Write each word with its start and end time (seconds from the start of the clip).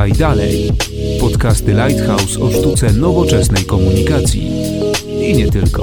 Podaj 0.00 0.12
dalej. 0.12 0.72
Podcasty 1.20 1.72
Lighthouse 1.72 2.40
o 2.40 2.50
sztuce 2.50 2.92
nowoczesnej 2.92 3.64
komunikacji. 3.64 4.50
I 5.20 5.36
nie 5.36 5.50
tylko. 5.50 5.82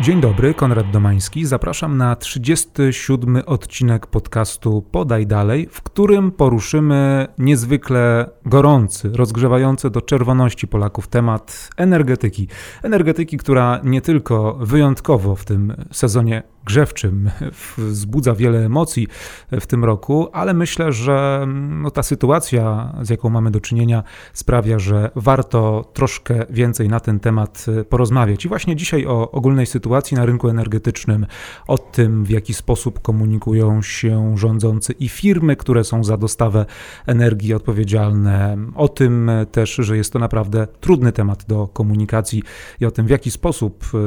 Dzień 0.00 0.20
dobry, 0.20 0.54
Konrad 0.54 0.90
Domański. 0.90 1.46
Zapraszam 1.46 1.96
na 1.96 2.16
37 2.16 3.42
odcinek 3.46 4.06
podcastu 4.06 4.82
Podaj 4.82 5.26
Dalej, 5.26 5.68
w 5.70 5.82
którym 5.82 6.32
poruszymy 6.32 7.26
niezwykle 7.38 8.30
gorący, 8.46 9.10
rozgrzewający 9.14 9.90
do 9.90 10.00
czerwoności 10.00 10.68
Polaków 10.68 11.08
temat 11.08 11.70
energetyki. 11.76 12.48
Energetyki, 12.82 13.36
która 13.36 13.80
nie 13.84 14.00
tylko 14.00 14.54
wyjątkowo 14.60 15.36
w 15.36 15.44
tym 15.44 15.74
sezonie 15.92 16.53
grzewczym, 16.64 17.30
wzbudza 17.78 18.34
wiele 18.34 18.66
emocji 18.66 19.08
w 19.50 19.66
tym 19.66 19.84
roku, 19.84 20.28
ale 20.32 20.54
myślę, 20.54 20.92
że 20.92 21.46
no, 21.70 21.90
ta 21.90 22.02
sytuacja, 22.02 22.92
z 23.02 23.10
jaką 23.10 23.30
mamy 23.30 23.50
do 23.50 23.60
czynienia, 23.60 24.02
sprawia, 24.32 24.78
że 24.78 25.10
warto 25.16 25.90
troszkę 25.92 26.46
więcej 26.50 26.88
na 26.88 27.00
ten 27.00 27.20
temat 27.20 27.66
porozmawiać. 27.88 28.44
I 28.44 28.48
właśnie 28.48 28.76
dzisiaj 28.76 29.06
o 29.06 29.30
ogólnej 29.30 29.66
sytuacji 29.66 30.16
na 30.16 30.26
rynku 30.26 30.48
energetycznym, 30.48 31.26
o 31.66 31.78
tym, 31.78 32.24
w 32.24 32.30
jaki 32.30 32.54
sposób 32.54 33.02
komunikują 33.02 33.82
się 33.82 34.38
rządzący 34.38 34.92
i 34.92 35.08
firmy, 35.08 35.56
które 35.56 35.84
są 35.84 36.04
za 36.04 36.16
dostawę 36.16 36.66
energii 37.06 37.54
odpowiedzialne, 37.54 38.56
o 38.74 38.88
tym 38.88 39.30
też, 39.52 39.74
że 39.74 39.96
jest 39.96 40.12
to 40.12 40.18
naprawdę 40.18 40.66
trudny 40.80 41.12
temat 41.12 41.44
do 41.48 41.68
komunikacji 41.68 42.42
i 42.80 42.86
o 42.86 42.90
tym, 42.90 43.06
w 43.06 43.10
jaki 43.10 43.30
sposób 43.30 43.84
e, 43.94 43.98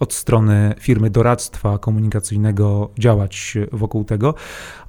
od 0.00 0.12
strony 0.12 0.74
firmy 0.80 1.10
doradztwa, 1.10 1.78
komunikacyjnego 1.86 2.90
działać 2.98 3.58
wokół 3.72 4.04
tego. 4.04 4.34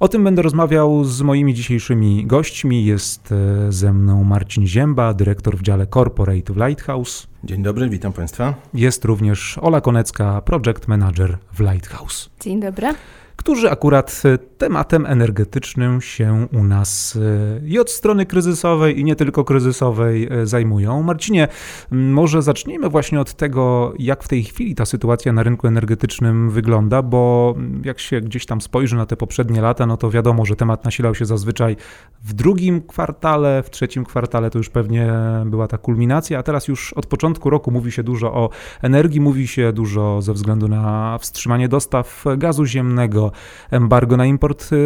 O 0.00 0.08
tym 0.08 0.24
będę 0.24 0.42
rozmawiał 0.42 1.04
z 1.04 1.22
moimi 1.22 1.54
dzisiejszymi 1.54 2.26
gośćmi. 2.26 2.84
Jest 2.84 3.32
e, 3.32 3.72
ze 3.72 3.92
mną 3.92 4.24
Marcin 4.24 4.66
Zięba, 4.66 5.14
dyrektor 5.14 5.56
w 5.56 5.62
dziale 5.62 5.86
Corporate 5.86 6.52
w 6.52 6.56
Lighthouse. 6.56 7.26
Dzień 7.44 7.62
dobry, 7.62 7.88
witam 7.88 8.12
Państwa. 8.12 8.54
Jest 8.74 9.04
również 9.04 9.58
Ola 9.58 9.80
Konecka, 9.80 10.42
project 10.42 10.88
manager 10.88 11.38
w 11.52 11.60
Lighthouse. 11.60 12.30
Dzień 12.40 12.60
dobry 12.60 12.94
którzy 13.38 13.70
akurat 13.70 14.22
e, 14.24 14.38
tematem 14.38 15.06
energetycznym 15.06 16.00
się 16.00 16.46
u 16.52 16.64
nas 16.64 17.18
e, 17.62 17.68
i 17.68 17.78
od 17.78 17.90
strony 17.90 18.26
kryzysowej, 18.26 19.00
i 19.00 19.04
nie 19.04 19.16
tylko 19.16 19.44
kryzysowej 19.44 20.28
e, 20.30 20.46
zajmują. 20.46 21.02
Marcinie, 21.02 21.48
może 21.90 22.42
zacznijmy 22.42 22.88
właśnie 22.88 23.20
od 23.20 23.34
tego, 23.34 23.92
jak 23.98 24.24
w 24.24 24.28
tej 24.28 24.44
chwili 24.44 24.74
ta 24.74 24.86
sytuacja 24.86 25.32
na 25.32 25.42
rynku 25.42 25.66
energetycznym 25.66 26.50
wygląda, 26.50 27.02
bo 27.02 27.54
jak 27.84 28.00
się 28.00 28.20
gdzieś 28.20 28.46
tam 28.46 28.60
spojrzy 28.60 28.96
na 28.96 29.06
te 29.06 29.16
poprzednie 29.16 29.60
lata, 29.60 29.86
no 29.86 29.96
to 29.96 30.10
wiadomo, 30.10 30.44
że 30.44 30.56
temat 30.56 30.84
nasilał 30.84 31.14
się 31.14 31.24
zazwyczaj 31.24 31.76
w 32.22 32.32
drugim 32.32 32.82
kwartale, 32.82 33.62
w 33.62 33.70
trzecim 33.70 34.04
kwartale 34.04 34.50
to 34.50 34.58
już 34.58 34.68
pewnie 34.68 35.12
była 35.46 35.68
ta 35.68 35.78
kulminacja, 35.78 36.38
a 36.38 36.42
teraz 36.42 36.68
już 36.68 36.92
od 36.92 37.06
początku 37.06 37.50
roku 37.50 37.70
mówi 37.70 37.92
się 37.92 38.02
dużo 38.02 38.34
o 38.34 38.50
energii, 38.82 39.20
mówi 39.20 39.46
się 39.46 39.72
dużo 39.72 40.22
ze 40.22 40.32
względu 40.32 40.68
na 40.68 41.18
wstrzymanie 41.18 41.68
dostaw 41.68 42.24
gazu 42.36 42.66
ziemnego, 42.66 43.27
embargo 43.70 44.16
na 44.16 44.26
import 44.26 44.72
y, 44.72 44.76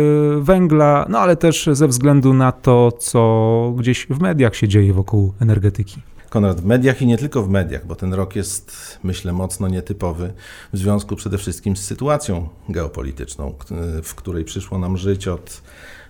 węgla, 0.41 1.07
no 1.09 1.19
ale 1.19 1.37
też 1.37 1.69
ze 1.73 1.89
względu 1.89 2.35
na 2.35 2.53
to, 2.53 2.93
co 2.93 3.75
gdzieś 3.79 4.07
w 4.11 4.21
mediach 4.21 4.57
się 4.57 4.69
dzieje 4.69 4.93
wokół 4.93 5.33
energetyki. 5.41 6.03
Konrad, 6.31 6.61
w 6.61 6.65
mediach 6.65 7.03
i 7.03 7.07
nie 7.07 7.19
tylko 7.19 7.43
w 7.43 7.49
mediach, 7.49 7.87
bo 7.87 7.95
ten 7.95 8.15
rok 8.15 8.37
jest, 8.37 8.99
myślę, 9.03 9.33
mocno 9.33 9.69
nietypowy 9.69 10.33
w 10.73 10.79
związku 10.79 11.17
przede 11.17 11.39
wszystkim 11.39 11.77
z 11.77 11.85
sytuacją 11.85 12.49
geopolityczną, 12.69 13.55
w 14.03 14.15
której 14.15 14.45
przyszło 14.45 14.79
nam 14.79 14.97
żyć 14.97 15.29
od 15.29 15.63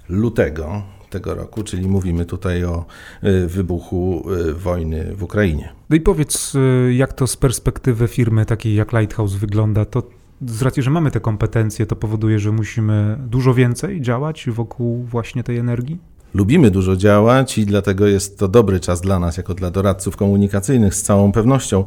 lutego 0.08 0.82
tego 1.10 1.34
roku, 1.34 1.62
czyli 1.62 1.88
mówimy 1.88 2.24
tutaj 2.24 2.64
o 2.64 2.84
y, 3.24 3.46
wybuchu 3.46 4.24
y, 4.48 4.54
wojny 4.54 5.16
w 5.16 5.22
Ukrainie. 5.22 5.72
No 5.90 5.96
i 5.96 6.00
powiedz, 6.00 6.56
jak 6.90 7.12
to 7.12 7.26
z 7.26 7.36
perspektywy 7.36 8.08
firmy 8.08 8.46
takiej 8.46 8.74
jak 8.74 8.92
Lighthouse 8.92 9.34
wygląda? 9.34 9.84
To 9.84 10.02
z 10.46 10.62
racji, 10.62 10.82
że 10.82 10.90
mamy 10.90 11.10
te 11.10 11.20
kompetencje, 11.20 11.86
to 11.86 11.96
powoduje, 11.96 12.38
że 12.38 12.52
musimy 12.52 13.18
dużo 13.26 13.54
więcej 13.54 14.00
działać 14.00 14.46
wokół 14.50 15.02
właśnie 15.04 15.44
tej 15.44 15.58
energii? 15.58 15.98
Lubimy 16.34 16.70
dużo 16.70 16.96
działać 16.96 17.58
i 17.58 17.66
dlatego 17.66 18.06
jest 18.06 18.38
to 18.38 18.48
dobry 18.48 18.80
czas 18.80 19.00
dla 19.00 19.18
nas, 19.18 19.36
jako 19.36 19.54
dla 19.54 19.70
doradców 19.70 20.16
komunikacyjnych, 20.16 20.94
z 20.94 21.02
całą 21.02 21.32
pewnością. 21.32 21.84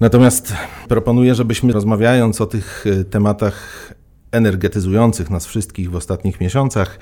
Natomiast 0.00 0.54
proponuję, 0.88 1.34
żebyśmy 1.34 1.72
rozmawiając 1.72 2.40
o 2.40 2.46
tych 2.46 2.84
e, 2.86 3.04
tematach 3.04 3.88
energetyzujących 4.32 5.30
nas 5.30 5.46
wszystkich 5.46 5.90
w 5.90 5.96
ostatnich 5.96 6.40
miesiącach, 6.40 6.98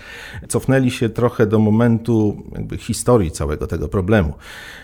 cofnęli 0.49 0.91
się 0.91 1.09
trochę 1.09 1.47
do 1.47 1.59
momentu 1.59 2.43
historii 2.79 3.31
całego 3.31 3.67
tego 3.67 3.89
problemu. 3.89 4.35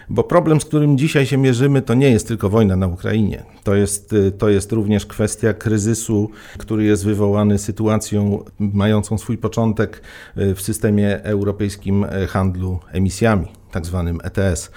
Bo 0.08 0.24
problem, 0.24 0.60
z 0.60 0.64
którym 0.64 0.98
dzisiaj 0.98 1.26
się 1.26 1.36
mierzymy, 1.36 1.82
to 1.82 1.94
nie 1.94 2.10
jest 2.10 2.28
tylko 2.28 2.50
wojna 2.50 2.76
na 2.76 2.86
Ukrainie. 2.86 3.42
To 3.64 3.74
jest, 3.74 4.14
to 4.38 4.48
jest 4.48 4.72
również 4.72 5.06
kwestia 5.06 5.52
kryzysu, 5.52 6.30
który 6.58 6.84
jest 6.84 7.04
wywołany 7.04 7.58
sytuacją 7.58 8.44
mającą 8.58 9.18
swój 9.18 9.38
początek 9.38 10.02
w 10.36 10.60
systemie 10.60 11.22
europejskim 11.22 12.06
handlu 12.28 12.78
emisjami, 12.92 13.46
tak 13.70 13.86
zwanym 13.86 14.20
ETS. 14.24 14.70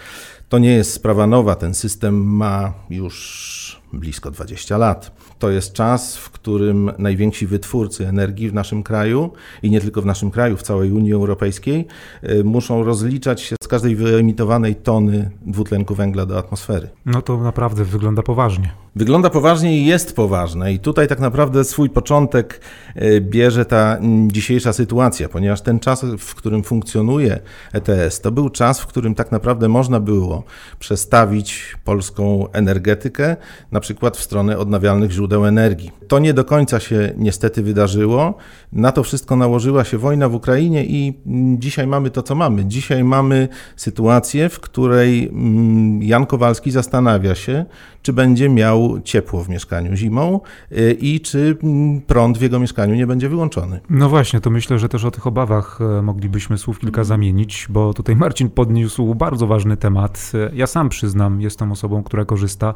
To 0.49 0.59
nie 0.59 0.71
jest 0.71 0.93
sprawa 0.93 1.27
nowa, 1.27 1.55
ten 1.55 1.73
system 1.73 2.23
ma 2.35 2.73
już 2.89 3.81
blisko 3.93 4.31
20 4.31 4.77
lat. 4.77 5.11
To 5.39 5.49
jest 5.49 5.73
czas, 5.73 6.17
w 6.17 6.29
którym 6.29 6.91
najwięksi 6.97 7.47
wytwórcy 7.47 8.07
energii 8.07 8.49
w 8.49 8.53
naszym 8.53 8.83
kraju 8.83 9.31
i 9.63 9.69
nie 9.69 9.81
tylko 9.81 10.01
w 10.01 10.05
naszym 10.05 10.31
kraju, 10.31 10.57
w 10.57 10.61
całej 10.61 10.91
Unii 10.91 11.13
Europejskiej, 11.13 11.87
y, 12.23 12.43
muszą 12.43 12.83
rozliczać 12.83 13.41
się 13.41 13.55
z 13.63 13.67
każdej 13.67 13.95
wyemitowanej 13.95 14.75
tony 14.75 15.31
dwutlenku 15.41 15.95
węgla 15.95 16.25
do 16.25 16.37
atmosfery. 16.37 16.89
No 17.05 17.21
to 17.21 17.37
naprawdę 17.37 17.85
wygląda 17.85 18.21
poważnie. 18.21 18.71
Wygląda 18.95 19.29
poważnie 19.29 19.77
i 19.77 19.85
jest 19.85 20.15
poważne. 20.15 20.73
I 20.73 20.79
tutaj 20.79 21.07
tak 21.07 21.19
naprawdę 21.19 21.63
swój 21.63 21.89
początek 21.89 22.61
y, 23.01 23.21
bierze 23.21 23.65
ta 23.65 23.97
dzisiejsza 24.27 24.73
sytuacja, 24.73 25.29
ponieważ 25.29 25.61
ten 25.61 25.79
czas, 25.79 26.05
w 26.19 26.35
którym 26.35 26.63
funkcjonuje 26.63 27.39
ETS, 27.73 28.21
to 28.21 28.31
był 28.31 28.49
czas, 28.49 28.79
w 28.81 28.87
którym 28.87 29.15
tak 29.15 29.31
naprawdę 29.31 29.67
można 29.67 29.99
było 29.99 30.43
przestawić 30.79 31.75
polską 31.83 32.51
energetykę 32.51 33.35
na 33.71 33.79
przykład 33.79 34.17
w 34.17 34.23
stronę 34.23 34.57
odnawialnych 34.57 35.11
źródeł 35.11 35.45
energii. 35.45 35.98
To 36.09 36.19
nie 36.19 36.33
do 36.33 36.45
końca 36.45 36.79
się 36.79 37.13
niestety 37.17 37.63
wydarzyło. 37.63 38.37
Na 38.73 38.91
to 38.91 39.03
wszystko 39.03 39.35
nałożyła 39.35 39.83
się 39.83 39.97
wojna 39.97 40.29
w 40.29 40.35
Ukrainie 40.35 40.85
i 40.85 41.13
dzisiaj 41.57 41.87
mamy 41.87 42.09
to, 42.09 42.23
co 42.23 42.35
mamy. 42.35 42.65
Dzisiaj 42.65 43.03
mamy 43.03 43.47
sytuację, 43.75 44.49
w 44.49 44.59
której 44.59 45.27
mm, 45.27 46.03
Jan 46.03 46.25
Kowalski 46.25 46.71
zastanawia 46.71 47.35
się, 47.35 47.65
czy 48.01 48.13
będzie 48.13 48.49
miał 48.49 48.99
ciepło 49.03 49.43
w 49.43 49.49
mieszkaniu 49.49 49.95
zimą 49.95 50.39
y, 50.71 50.97
i 50.99 51.19
czy 51.19 51.57
mm, 51.63 52.01
prąd 52.01 52.37
w 52.37 52.41
jego 52.41 52.59
mieszkaniu 52.59 52.95
nie 52.95 53.07
będzie 53.07 53.29
wyłączony. 53.29 53.79
No 53.89 54.09
właśnie, 54.09 54.41
to 54.41 54.49
myślę, 54.49 54.79
że 54.79 54.89
też 54.89 55.05
o 55.05 55.11
tych 55.11 55.27
obawach 55.27 55.79
e, 55.81 56.01
moglibyśmy 56.01 56.57
słów 56.57 56.79
kilka 56.79 57.03
zamienić, 57.03 57.67
bo 57.69 57.93
tutaj 57.93 58.15
Marcin 58.15 58.49
podniósł 58.49 59.15
bardzo 59.15 59.47
ważny 59.47 59.77
temat. 59.77 60.31
Ja 60.53 60.67
sam 60.67 60.89
przyznam, 60.89 61.41
jestem 61.41 61.71
osobą, 61.71 62.03
która 62.03 62.25
korzysta 62.25 62.73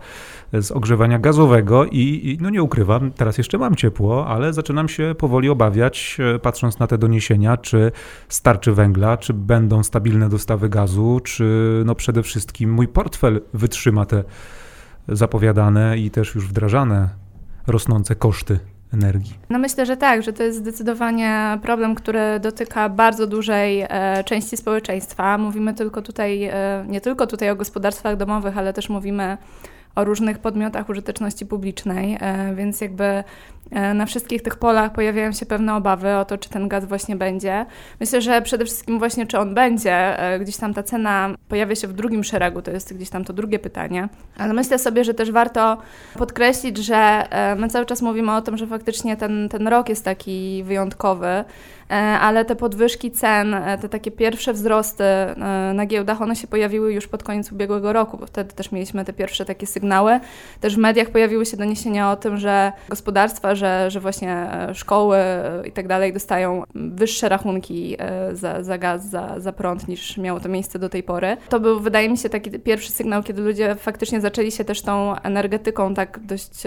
z 0.54 0.72
ogrzewania 0.72 1.20
gazowego 1.20 1.86
i, 1.86 2.00
i 2.00 2.38
no 2.42 2.50
nie 2.50 2.64
ukrywam, 2.64 3.12
teraz 3.24 3.38
jeszcze 3.38 3.58
mam 3.58 3.76
ciepło, 3.76 4.28
ale 4.28 4.54
zaczynam 4.54 4.90
się 4.90 5.16
powoli 5.18 5.50
obawiać, 5.50 6.18
e, 6.36 6.40
patrząc 6.40 6.80
na 6.80 6.88
te 6.88 6.98
doniesienia, 6.98 7.58
czy 7.58 7.92
starczy 8.30 8.72
węgla, 8.72 9.18
czy 9.18 9.34
będą 9.34 9.84
stabilne 9.84 10.30
dostawy 10.30 10.70
gazu, 10.70 11.20
czy 11.24 11.44
no 11.86 11.96
przede 11.96 12.24
wszystkim 12.24 12.74
mój 12.74 12.88
portfel 12.88 13.42
wytrzyma 13.54 14.06
te 14.06 14.24
zapowiadane 15.08 15.98
i 15.98 16.12
też 16.12 16.36
już 16.36 16.48
wdrażane 16.48 17.10
rosnące 17.68 18.16
koszty 18.16 18.60
energii. 18.94 19.34
No 19.50 19.60
myślę, 19.60 19.86
że 19.86 19.98
tak, 19.98 20.24
że 20.24 20.34
to 20.34 20.44
jest 20.44 20.58
zdecydowanie 20.58 21.60
problem, 21.62 21.96
który 21.96 22.40
dotyka 22.40 22.90
bardzo 22.90 23.28
dużej 23.28 23.86
e, 23.90 24.24
części 24.24 24.58
społeczeństwa. 24.58 25.38
Mówimy 25.38 25.74
tylko 25.74 26.02
tutaj, 26.02 26.44
e, 26.44 26.86
nie 26.88 27.02
tylko 27.02 27.28
tutaj 27.28 27.50
o 27.50 27.56
gospodarstwach 27.56 28.18
domowych, 28.18 28.58
ale 28.58 28.74
też 28.74 28.90
mówimy 28.90 29.38
o 29.96 30.04
różnych 30.04 30.40
podmiotach 30.40 30.90
użyteczności 30.90 31.46
publicznej, 31.46 32.18
e, 32.20 32.56
więc 32.56 32.82
jakby 32.82 33.24
na 33.72 34.06
wszystkich 34.06 34.42
tych 34.42 34.56
polach 34.56 34.94
pojawiają 34.94 35.32
się 35.32 35.46
pewne 35.46 35.76
obawy 35.76 36.16
o 36.16 36.26
to, 36.26 36.38
czy 36.38 36.50
ten 36.50 36.68
gaz 36.68 36.86
właśnie 36.86 37.16
będzie. 37.16 37.66
Myślę, 38.00 38.22
że 38.22 38.42
przede 38.42 38.66
wszystkim 38.66 39.00
właśnie, 39.00 39.28
czy 39.28 39.40
on 39.40 39.54
będzie, 39.54 40.20
e, 40.20 40.40
gdzieś 40.40 40.58
tam 40.58 40.74
ta 40.74 40.84
cena 40.84 41.30
pojawia 41.50 41.76
się 41.76 41.88
w 41.88 41.94
drugim 41.94 42.24
szeregu, 42.24 42.62
to 42.62 42.72
jest 42.72 42.94
gdzieś 42.94 43.10
tam 43.10 43.26
to 43.26 43.34
drugie 43.34 43.60
pytanie. 43.60 44.10
Ale 44.38 44.54
myślę 44.54 44.80
sobie, 44.80 45.04
że 45.04 45.14
też 45.14 45.32
warto 45.32 45.78
podkreślić, 46.18 46.78
że 46.78 47.28
my 47.58 47.70
cały 47.70 47.86
czas 47.86 48.02
mówimy 48.02 48.36
o 48.36 48.42
tym, 48.42 48.58
że 48.58 48.68
faktycznie 48.68 49.18
ten, 49.18 49.50
ten 49.50 49.68
rok 49.68 49.90
jest 49.90 50.06
taki 50.06 50.64
wyjątkowy, 50.64 51.44
ale 52.22 52.46
te 52.46 52.56
podwyżki 52.56 53.12
cen, 53.12 53.56
te 53.82 53.90
takie 53.90 54.12
pierwsze 54.12 54.54
wzrosty 54.54 55.04
na 55.74 55.86
giełdach, 55.86 56.22
one 56.22 56.36
się 56.36 56.48
pojawiły 56.48 56.94
już 56.94 57.08
pod 57.08 57.24
koniec 57.24 57.52
ubiegłego 57.52 57.94
roku, 57.94 58.18
bo 58.18 58.26
wtedy 58.26 58.54
też 58.54 58.72
mieliśmy 58.72 59.06
te 59.06 59.14
pierwsze 59.14 59.46
takie 59.46 59.68
sygnały. 59.68 60.20
Też 60.60 60.76
w 60.76 60.80
mediach 60.80 61.10
pojawiły 61.10 61.46
się 61.46 61.58
doniesienia 61.58 62.12
o 62.12 62.16
tym, 62.16 62.38
że 62.38 62.72
gospodarstwa, 62.90 63.56
że, 63.64 63.92
że 63.92 64.00
właśnie 64.00 64.48
szkoły 64.74 65.18
i 65.66 65.72
tak 65.72 65.88
dalej 65.88 66.14
dostają 66.14 66.64
wyższe 66.76 67.30
rachunki 67.30 67.98
za, 68.34 68.64
za 68.64 68.78
gaz, 68.78 69.10
za, 69.10 69.40
za 69.40 69.54
prąd 69.54 69.88
niż 69.88 70.18
miało 70.18 70.40
to 70.40 70.50
miejsce 70.50 70.80
do 70.80 70.90
tej 70.90 71.04
pory. 71.04 71.38
To 71.50 71.60
był, 71.60 71.80
wydaje 71.80 72.10
mi 72.10 72.18
się, 72.18 72.30
taki 72.30 72.52
pierwszy 72.52 72.92
sygnał, 72.92 73.24
kiedy 73.24 73.42
ludzie 73.42 73.76
faktycznie 73.76 74.22
zaczęli 74.22 74.52
się 74.52 74.64
też 74.64 74.82
tą 74.82 75.16
energetyką 75.16 75.94
tak 75.94 76.20
dość 76.20 76.64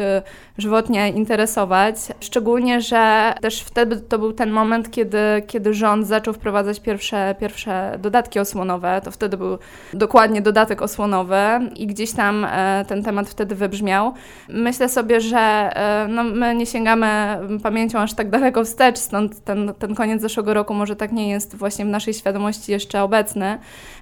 żywotnie 0.58 1.08
interesować. 1.08 1.96
Szczególnie, 2.20 2.80
że 2.80 3.34
też 3.40 3.60
wtedy 3.60 3.96
to 3.96 4.18
był 4.18 4.32
ten 4.32 4.50
moment, 4.50 4.90
kiedy, 4.90 5.18
kiedy 5.46 5.74
rząd 5.74 6.06
zaczął 6.06 6.34
wprowadzać 6.34 6.80
pierwsze, 6.80 7.34
pierwsze 7.40 7.98
dodatki 7.98 8.38
osłonowe. 8.38 9.00
To 9.04 9.10
wtedy 9.10 9.36
był 9.36 9.58
dokładnie 9.94 10.42
dodatek 10.42 10.82
osłonowy 10.82 11.36
i 11.76 11.86
gdzieś 11.86 12.12
tam 12.12 12.44
e, 12.44 12.84
ten 12.88 13.02
temat 13.02 13.28
wtedy 13.28 13.54
wybrzmiał. 13.54 14.12
Myślę 14.48 14.88
sobie, 14.88 15.20
że 15.20 15.38
e, 15.38 16.06
no, 16.08 16.24
my 16.24 16.54
nie 16.54 16.66
sięgamy 16.76 17.38
pamięcią 17.62 17.98
aż 17.98 18.14
tak 18.14 18.30
daleko 18.30 18.64
wstecz, 18.64 18.98
stąd 18.98 19.44
ten, 19.44 19.74
ten 19.78 19.94
koniec 19.94 20.22
zeszłego 20.22 20.54
roku 20.54 20.74
może 20.74 20.96
tak 20.96 21.12
nie 21.12 21.28
jest 21.28 21.56
właśnie 21.56 21.84
w 21.84 21.88
naszej 21.88 22.14
świadomości 22.14 22.72
jeszcze 22.72 23.02
obecny, 23.02 23.58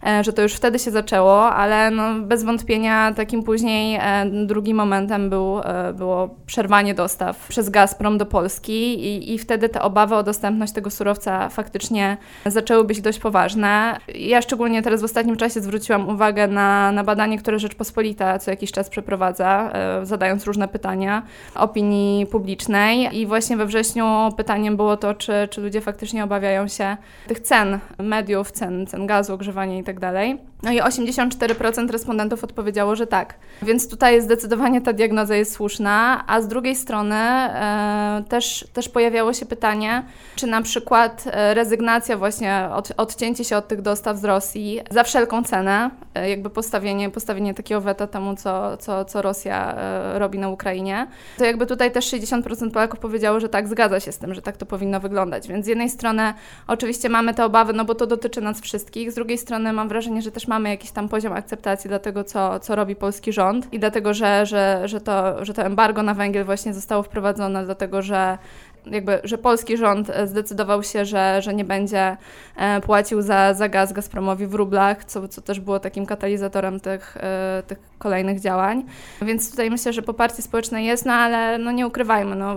e, 0.07 0.25
że 0.25 0.33
to 0.33 0.43
już 0.43 0.55
wtedy 0.55 0.79
się 0.79 0.91
zaczęło, 0.91 1.51
ale 1.51 1.91
no, 1.91 2.21
bez 2.21 2.45
wątpienia 2.45 3.13
takim 3.13 3.43
później 3.43 4.01
drugim 4.47 4.77
momentem 4.77 5.31
był, 5.31 5.61
było 5.95 6.35
przerwanie 6.47 6.95
dostaw 6.95 7.49
przez 7.49 7.71
Gazprom 7.71 8.19
do 8.19 8.27
Polski 8.27 9.07
i, 9.07 9.35
i 9.35 9.39
wtedy 9.39 9.69
te 9.69 9.83
obawy 9.83 10.15
o 10.15 10.23
dostępność 10.23 10.73
tego 10.73 10.91
surowca 10.91 11.49
faktycznie 11.49 12.17
zaczęły 12.47 12.85
być 12.85 13.01
dość 13.01 13.19
poważne. 13.19 14.01
Ja 14.15 14.43
szczególnie 14.43 14.83
teraz 14.83 15.01
w 15.01 15.05
ostatnim 15.05 15.37
czasie 15.37 15.61
zwróciłam 15.61 16.09
uwagę 16.09 16.49
na, 16.49 16.93
na 16.93 17.05
badanie, 17.05 17.39
które 17.39 17.59
Rzeczpospolita 17.59 18.39
co 18.39 18.51
jakiś 18.51 18.73
czas 18.73 18.89
przeprowadza, 18.89 19.71
e, 19.73 20.07
zadając 20.07 20.45
różne 20.45 20.69
pytania 20.69 21.23
opinii 21.55 22.27
publicznej. 22.27 22.64
I 23.13 23.27
właśnie 23.27 23.57
we 23.57 23.67
wrześniu 23.67 24.05
pytaniem 24.37 24.77
było 24.77 24.97
to, 24.97 25.15
czy, 25.15 25.33
czy 25.51 25.61
ludzie 25.61 25.81
faktycznie 25.81 26.25
obawiają 26.25 26.69
się 26.69 26.97
tych 27.27 27.41
cen 27.41 27.79
mediów, 27.99 28.53
cen, 28.53 28.87
cen 28.87 29.07
gazu, 29.07 29.35
ogrzewania 29.35 29.77
itd. 29.77 30.37
No 30.63 30.73
i 30.73 30.81
84% 30.81 31.91
respondentów 31.91 32.45
odpowiedziało, 32.45 32.97
że 32.97 33.07
tak. 33.07 33.35
Więc 33.63 33.89
tutaj 33.89 34.23
zdecydowanie 34.23 34.81
ta 34.81 34.93
diagnoza 34.93 35.37
jest 35.37 35.53
słuszna, 35.53 36.25
a 36.27 36.41
z 36.41 36.49
drugiej 36.49 36.77
strony 36.77 37.15
e, 37.15 38.25
też, 38.29 38.67
też 38.73 38.89
pojawiało 38.89 39.33
się 39.33 39.47
pytanie, 39.47 40.03
czy 40.37 40.47
na 40.47 40.63
przykład 40.63 41.25
e, 41.27 41.55
rezygnacja 41.55 42.17
właśnie, 42.17 42.69
od, 42.75 42.93
odcięcie 42.97 43.45
się 43.45 43.57
od 43.57 43.69
tych 43.69 43.83
dostaw 43.83 44.17
z 44.17 44.25
Rosji 44.25 44.81
za 44.91 45.05
wszelką 45.05 45.45
cenę, 45.45 45.91
e, 46.15 46.31
jakby 46.31 46.51
postawienie, 46.51 47.11
postawienie 47.11 47.55
takiego 47.55 47.81
weta 47.81 48.07
temu, 48.07 48.37
co, 48.37 48.77
co, 48.77 49.05
co 49.05 49.23
Rosja 49.23 49.75
e, 49.77 50.19
robi 50.19 50.39
na 50.39 50.49
Ukrainie, 50.49 51.07
to 51.39 51.45
jakby 51.45 51.67
tutaj 51.67 51.93
też 51.93 52.13
60% 52.13 52.71
Polaków 52.71 53.01
powiedziało, 53.01 53.41
że 53.41 53.49
tak, 53.49 53.69
zgadza 53.69 54.01
się 54.01 54.13
z 54.13 54.19
tym, 54.19 54.35
że 54.35 54.43
tak 54.43 54.57
to 54.57 54.67
powinno 54.67 55.01
wyglądać. 55.01 55.49
Więc 55.49 55.65
z 55.65 55.69
jednej 55.69 55.91
strony 55.91 56.35
oczywiście 56.67 57.09
mamy 57.09 57.35
te 57.35 57.45
obawy, 57.45 57.73
no 57.73 57.85
bo 57.85 57.95
to 57.95 58.07
dotyczy 58.07 58.41
nas 58.41 58.61
wszystkich, 58.61 59.13
z 59.13 59.15
drugiej 59.15 59.39
strony 59.39 59.73
mam 59.73 59.89
wrażenie, 59.89 60.23
że 60.23 60.31
też 60.31 60.49
mamy 60.49 60.54
jakiś 60.63 60.91
tam 60.91 61.09
poziom 61.09 61.33
akceptacji 61.33 61.89
dla 61.89 61.99
tego, 61.99 62.25
co, 62.25 62.61
co 62.61 62.75
robi 62.75 62.97
polski 62.97 63.33
rząd 63.33 63.73
i 63.73 63.79
dlatego, 63.79 64.15
że, 64.15 64.47
że, 64.47 64.83
że, 64.89 65.01
to, 65.01 65.45
że 65.45 65.55
to 65.55 65.63
embargo 65.63 66.03
na 66.03 66.15
węgiel 66.15 66.45
właśnie 66.45 66.75
zostało 66.75 67.03
wprowadzone, 67.03 67.65
dlatego, 67.65 68.03
że 68.03 68.39
jakby, 68.87 69.21
że 69.25 69.39
polski 69.39 69.77
rząd 69.77 70.11
zdecydował 70.25 70.83
się, 70.83 71.05
że, 71.05 71.43
że 71.43 71.55
nie 71.55 71.65
będzie 71.65 72.17
e, 72.57 72.81
płacił 72.81 73.23
za, 73.23 73.55
za 73.55 73.69
gaz 73.69 73.93
Gazpromowi 73.93 74.47
w 74.47 74.55
rublach, 74.55 75.05
co, 75.05 75.29
co 75.29 75.41
też 75.41 75.61
było 75.61 75.81
takim 75.81 76.07
katalizatorem 76.07 76.81
tych, 76.81 77.17
e, 77.17 77.63
tych 77.67 77.79
kolejnych 77.99 78.41
działań. 78.41 78.85
Więc 79.23 79.51
tutaj 79.51 79.71
myślę, 79.71 79.93
że 79.93 80.03
poparcie 80.03 80.43
społeczne 80.43 80.85
jest, 80.85 81.07
no 81.07 81.13
ale 81.13 81.59
no 81.59 81.73
nie 81.73 81.87
ukrywajmy, 81.87 82.37
no 82.37 82.57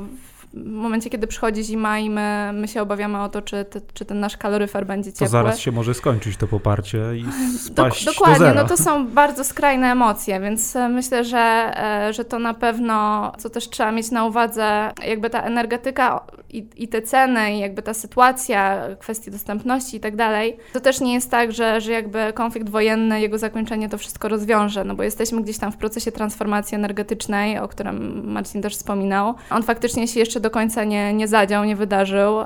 w 0.66 0.72
momencie, 0.72 1.10
kiedy 1.10 1.28
przychodzi 1.28 1.64
zima 1.64 2.00
i 2.00 2.10
my, 2.10 2.52
my 2.54 2.68
się 2.68 2.82
obawiamy 2.82 3.22
o 3.22 3.30
to, 3.30 3.42
czy, 3.42 3.66
te, 3.66 3.82
czy 3.94 4.06
ten 4.06 4.20
nasz 4.20 4.38
kaloryfer 4.38 4.86
będzie 4.86 5.14
ciepły. 5.14 5.28
To 5.28 5.32
zaraz 5.32 5.60
się 5.60 5.72
może 5.72 5.94
skończyć 5.94 6.38
to 6.38 6.48
poparcie 6.48 7.00
i 7.16 7.26
spaść 7.60 8.06
Do, 8.06 8.12
Dokładnie, 8.12 8.40
do 8.40 8.46
zera. 8.46 8.62
no 8.64 8.70
to 8.70 8.78
są 8.78 9.08
bardzo 9.08 9.44
skrajne 9.44 9.92
emocje, 9.92 10.40
więc 10.40 10.76
e, 10.76 10.90
myślę, 10.90 11.24
że, 11.24 11.72
e, 12.08 12.14
że 12.14 12.26
to 12.26 12.40
na 12.40 12.54
pewno, 12.54 13.32
co 13.38 13.50
też 13.50 13.70
trzeba 13.70 13.92
mieć 13.92 14.12
na 14.12 14.26
uwadze, 14.26 14.92
jakby 15.08 15.30
ta 15.30 15.42
energetyka 15.42 16.22
i, 16.50 16.68
i 16.76 16.88
te 16.88 17.02
ceny, 17.02 17.56
i 17.56 17.60
jakby 17.60 17.82
ta 17.82 17.94
sytuacja, 17.94 18.82
kwestie 19.00 19.32
dostępności 19.32 19.98
i 19.98 20.00
tak 20.00 20.16
dalej, 20.16 20.58
to 20.74 20.80
też 20.80 21.02
nie 21.02 21.14
jest 21.14 21.32
tak, 21.32 21.52
że, 21.52 21.82
że 21.82 21.92
jakby 21.92 22.34
konflikt 22.34 22.70
wojenny, 22.70 23.22
jego 23.22 23.38
zakończenie 23.38 23.90
to 23.90 23.98
wszystko 23.98 24.28
rozwiąże, 24.28 24.84
no 24.84 24.96
bo 24.96 25.04
jesteśmy 25.04 25.42
gdzieś 25.42 25.58
tam 25.58 25.72
w 25.72 25.78
procesie 25.78 26.12
transformacji 26.12 26.76
energetycznej, 26.76 27.60
o 27.60 27.68
którym 27.68 28.28
Marcin 28.32 28.62
też 28.62 28.76
wspominał. 28.76 29.36
On 29.50 29.64
faktycznie 29.64 30.08
się 30.08 30.20
jeszcze 30.20 30.40
do 30.40 30.47
końca 30.50 30.84
nie, 30.84 31.14
nie 31.14 31.28
zadział, 31.28 31.66
nie 31.66 31.76
wydarzył. 31.76 32.38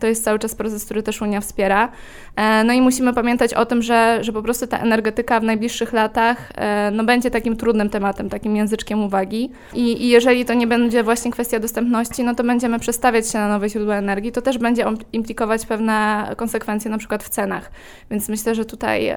To 0.00 0.06
jest 0.06 0.24
cały 0.24 0.38
czas 0.38 0.54
proces, 0.54 0.84
który 0.84 1.02
też 1.02 1.22
Unia 1.22 1.40
wspiera. 1.40 1.88
E, 2.36 2.64
no 2.64 2.72
i 2.72 2.80
musimy 2.80 3.12
pamiętać 3.12 3.54
o 3.54 3.66
tym, 3.66 3.82
że, 3.82 4.18
że 4.20 4.32
po 4.32 4.42
prostu 4.42 4.66
ta 4.66 4.78
energetyka 4.78 5.40
w 5.40 5.42
najbliższych 5.42 5.92
latach 5.92 6.52
e, 6.54 6.90
no, 6.90 7.04
będzie 7.04 7.30
takim 7.30 7.56
trudnym 7.56 7.90
tematem, 7.90 8.28
takim 8.28 8.56
języczkiem 8.56 9.04
uwagi. 9.04 9.50
I, 9.74 10.04
I 10.04 10.08
jeżeli 10.08 10.44
to 10.44 10.54
nie 10.54 10.66
będzie 10.66 11.02
właśnie 11.02 11.30
kwestia 11.30 11.60
dostępności, 11.60 12.24
no 12.24 12.34
to 12.34 12.44
będziemy 12.44 12.78
przestawiać 12.78 13.30
się 13.30 13.38
na 13.38 13.48
nowe 13.48 13.68
źródła 13.68 13.96
energii. 13.96 14.32
To 14.32 14.42
też 14.42 14.58
będzie 14.58 14.84
implikować 15.12 15.66
pewne 15.66 16.26
konsekwencje 16.36 16.90
na 16.90 16.98
przykład 16.98 17.24
w 17.24 17.28
cenach. 17.28 17.70
Więc 18.10 18.28
myślę, 18.28 18.54
że 18.54 18.64
tutaj 18.64 19.08
e, 19.08 19.16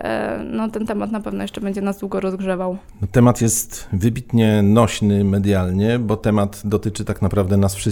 no, 0.52 0.70
ten 0.70 0.86
temat 0.86 1.12
na 1.12 1.20
pewno 1.20 1.42
jeszcze 1.42 1.62
będzie 1.62 1.82
nas 1.82 2.00
długo 2.00 2.20
rozgrzewał. 2.20 2.78
Temat 3.12 3.42
jest 3.42 3.88
wybitnie 3.94 4.62
nośny 4.62 5.24
medialnie, 5.24 6.00
bo 6.00 6.18
temat 6.18 6.62
dotyczy 6.66 7.06
tak 7.06 7.22
naprawdę 7.22 7.58
nas 7.58 7.76
wszystkich 7.76 7.89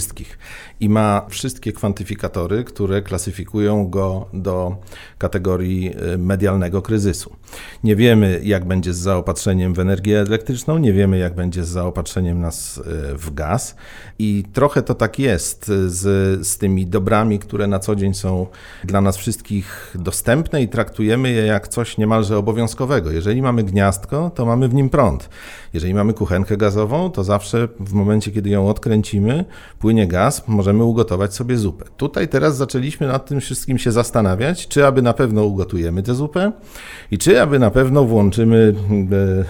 i 0.80 0.88
ma 0.88 1.26
wszystkie 1.28 1.72
kwantyfikatory, 1.72 2.64
które 2.64 3.02
klasyfikują 3.02 3.90
go 3.90 4.28
do 4.32 4.76
kategorii 5.18 5.94
y, 6.14 6.18
medialnego 6.18 6.82
kryzysu. 6.82 7.36
Nie 7.84 7.96
wiemy, 7.96 8.40
jak 8.44 8.64
będzie 8.64 8.94
z 8.94 8.96
zaopatrzeniem 8.96 9.74
w 9.74 9.78
energię 9.78 10.20
elektryczną, 10.20 10.78
nie 10.78 10.92
wiemy, 10.92 11.18
jak 11.18 11.34
będzie 11.34 11.64
z 11.64 11.68
zaopatrzeniem 11.68 12.40
nas 12.40 12.78
y, 12.78 12.82
w 13.16 13.34
gaz 13.34 13.76
i 14.18 14.44
trochę 14.52 14.82
to 14.82 14.94
tak 14.94 15.18
jest 15.18 15.66
z, 15.86 16.46
z 16.46 16.58
tymi 16.58 16.86
dobrami, 16.86 17.38
które 17.38 17.66
na 17.66 17.78
co 17.78 17.96
dzień 17.96 18.14
są 18.14 18.46
dla 18.84 19.00
nas 19.00 19.16
wszystkich 19.16 19.96
dostępne 19.98 20.62
i 20.62 20.68
traktujemy 20.68 21.30
je 21.30 21.46
jak 21.46 21.68
coś 21.68 21.98
niemalże 21.98 22.38
obowiązkowego. 22.38 23.10
Jeżeli 23.10 23.42
mamy 23.42 23.62
gniazdko, 23.62 24.30
to 24.34 24.46
mamy 24.46 24.68
w 24.68 24.74
nim 24.74 24.90
prąd. 24.90 25.28
Jeżeli 25.72 25.94
mamy 25.94 26.14
kuchenkę 26.14 26.56
gazową, 26.56 27.10
to 27.10 27.24
zawsze 27.24 27.68
w 27.80 27.92
momencie, 27.92 28.30
kiedy 28.30 28.50
ją 28.50 28.68
odkręcimy, 28.68 29.44
płynie 29.78 30.06
gaz, 30.06 30.48
możemy 30.48 30.84
ugotować 30.84 31.34
sobie 31.34 31.56
zupę. 31.56 31.84
Tutaj 31.96 32.28
teraz 32.28 32.56
zaczęliśmy 32.56 33.06
nad 33.06 33.26
tym 33.26 33.40
wszystkim 33.40 33.78
się 33.78 33.92
zastanawiać, 33.92 34.68
czy 34.68 34.86
aby 34.86 35.02
na 35.02 35.12
pewno 35.12 35.44
ugotujemy 35.44 36.02
tę 36.02 36.14
zupę 36.14 36.52
i 37.10 37.18
czy 37.18 37.42
aby 37.42 37.58
na 37.58 37.70
pewno 37.70 38.04
włączymy 38.04 38.74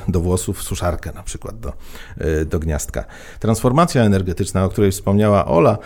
e, 0.08 0.12
do 0.12 0.20
włosów 0.20 0.62
suszarkę 0.62 1.12
na 1.14 1.22
przykład 1.22 1.60
do, 1.60 1.72
e, 2.18 2.44
do 2.44 2.58
gniazdka. 2.58 3.04
Transformacja 3.40 4.02
energetyczna, 4.02 4.64
o 4.64 4.68
której 4.68 4.92
wspomniała 4.92 5.46
Ola, 5.46 5.78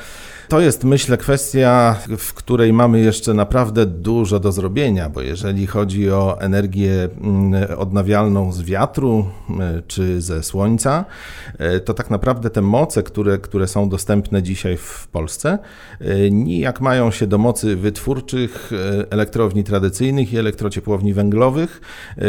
to 0.49 0.61
jest 0.61 0.85
myślę 0.85 1.17
kwestia, 1.17 1.97
w 2.19 2.35
której 2.35 2.73
mamy 2.73 3.01
jeszcze 3.01 3.35
naprawdę 3.35 3.87
dużo 3.87 4.41
do 4.41 4.53
zrobienia, 4.53 5.09
bo 5.09 5.21
jeżeli 5.21 5.67
chodzi 5.67 6.11
o 6.11 6.41
energię 6.41 7.09
mm, 7.21 7.79
odnawialną 7.79 8.53
z 8.53 8.63
wiatru 8.63 9.27
e, 9.61 9.83
czy 9.87 10.21
ze 10.21 10.43
słońca, 10.43 11.05
to 11.85 11.95
tak 11.95 12.11
naprawdę 12.11 12.51
te 12.51 12.63
moce, 12.63 13.03
które, 13.03 13.39
które 13.39 13.69
są 13.69 13.89
dostępne 13.89 14.32
dzisiaj 14.41 14.77
w 14.77 15.09
Polsce, 15.13 15.59
e, 16.01 16.31
nijak 16.31 16.81
mają 16.81 17.11
się 17.11 17.27
do 17.27 17.39
mocy 17.39 17.77
wytwórczych 17.77 18.71
elektrowni 19.11 19.65
tradycyjnych 19.65 20.33
i 20.33 20.39
elektrociepłowni 20.39 21.15
węglowych. 21.15 21.81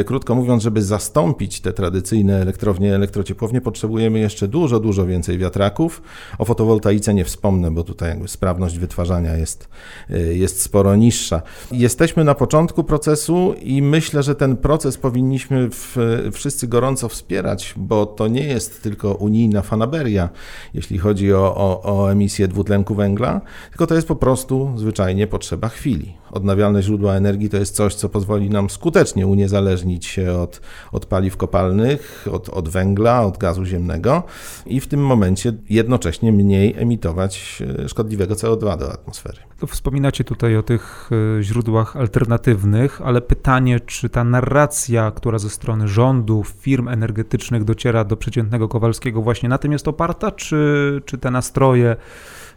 Krótko 0.05 0.36
mówiąc, 0.36 0.63
żeby 0.63 0.81
zastąpić 0.81 1.62
te 1.62 1.74
tradycyjne 1.74 2.41
elektrownie, 2.41 2.95
elektrociepłownie, 2.95 3.62
potrzebujemy 3.62 4.19
jeszcze 4.19 4.48
dużo, 4.48 4.79
dużo 4.79 5.05
więcej 5.05 5.38
wiatraków. 5.38 6.01
O 6.38 6.45
fotowoltaice 6.45 7.13
nie 7.13 7.25
wspomnę, 7.25 7.72
bo 7.72 7.83
tutaj 7.83 8.10
jakby 8.10 8.27
sprawność 8.27 8.77
wytwarzania 8.79 9.38
jest, 9.38 9.67
y, 10.10 10.36
jest 10.36 10.62
sporo 10.62 10.95
niższa. 10.95 11.41
Jesteśmy 11.72 12.24
na 12.24 12.36
początku 12.36 12.83
procesu 12.83 13.53
i 13.62 13.81
myślę, 13.81 14.24
że 14.24 14.36
ten 14.36 14.57
proces 14.57 14.98
powinniśmy 14.98 15.69
w, 15.69 15.98
wszyscy 16.31 16.67
gorąco 16.67 17.10
wspierać, 17.10 17.74
bo 17.77 18.05
to 18.05 18.27
nie 18.27 18.43
jest 18.48 18.83
tylko 18.83 19.13
unijna 19.13 19.62
fanaberia, 19.62 20.29
jeśli 20.74 20.98
chodzi 20.98 21.33
o, 21.33 21.55
o, 21.55 21.81
o 21.94 22.12
emisję 22.12 22.48
dwutlenku 22.48 22.96
węgla, 22.96 23.42
tylko 23.70 23.88
to 23.88 23.96
jest 23.96 24.08
po 24.08 24.16
prostu 24.16 24.74
zwyczajnie 24.76 25.28
potrzeba 25.28 25.70
chwili. 25.70 26.23
Odnawialne 26.34 26.82
źródła 26.82 27.13
energii 27.13 27.50
to 27.50 27.58
jest 27.58 27.75
coś, 27.75 27.96
co 27.96 28.10
pozwoli 28.10 28.50
nam 28.50 28.70
skutecznie 28.70 29.28
uniezależnić 29.28 30.06
się 30.06 30.34
od, 30.34 30.62
od 30.92 31.06
paliw 31.06 31.38
kopalnych, 31.38 32.28
od, 32.32 32.50
od 32.50 32.70
węgla, 32.70 33.22
od 33.22 33.38
gazu 33.38 33.66
ziemnego 33.66 34.24
i 34.66 34.80
w 34.80 34.88
tym 34.88 35.06
momencie 35.06 35.54
jednocześnie 35.70 36.32
mniej 36.32 36.75
emitować 36.78 37.63
e, 37.84 37.90
szkodliwego 37.90 38.36
CO2 38.36 38.78
do 38.78 38.94
atmosfery. 38.94 39.38
To 39.60 39.68
wspominacie 39.68 40.24
tutaj 40.24 40.58
o 40.58 40.63
tych 40.63 41.10
e, 41.40 41.44
źródłach 41.44 41.98
alternatywnych, 41.98 43.02
ale 43.02 43.22
pytanie, 43.22 43.80
czy 43.80 44.10
ta 44.10 44.24
narracja, 44.24 45.12
która 45.12 45.40
ze 45.40 45.50
strony 45.50 45.88
rządu, 45.88 46.44
firm 46.60 46.88
energetycznych 46.88 47.63
dociera 47.63 48.04
do 48.04 48.18
przeciętnego 48.18 48.68
Kowalskiego 48.68 49.22
właśnie 49.22 49.50
na 49.50 49.58
tym 49.58 49.72
jest 49.72 49.88
oparta, 49.88 50.32
czy, 50.32 51.02
czy 51.06 51.18
te 51.18 51.32
nastroje 51.32 51.96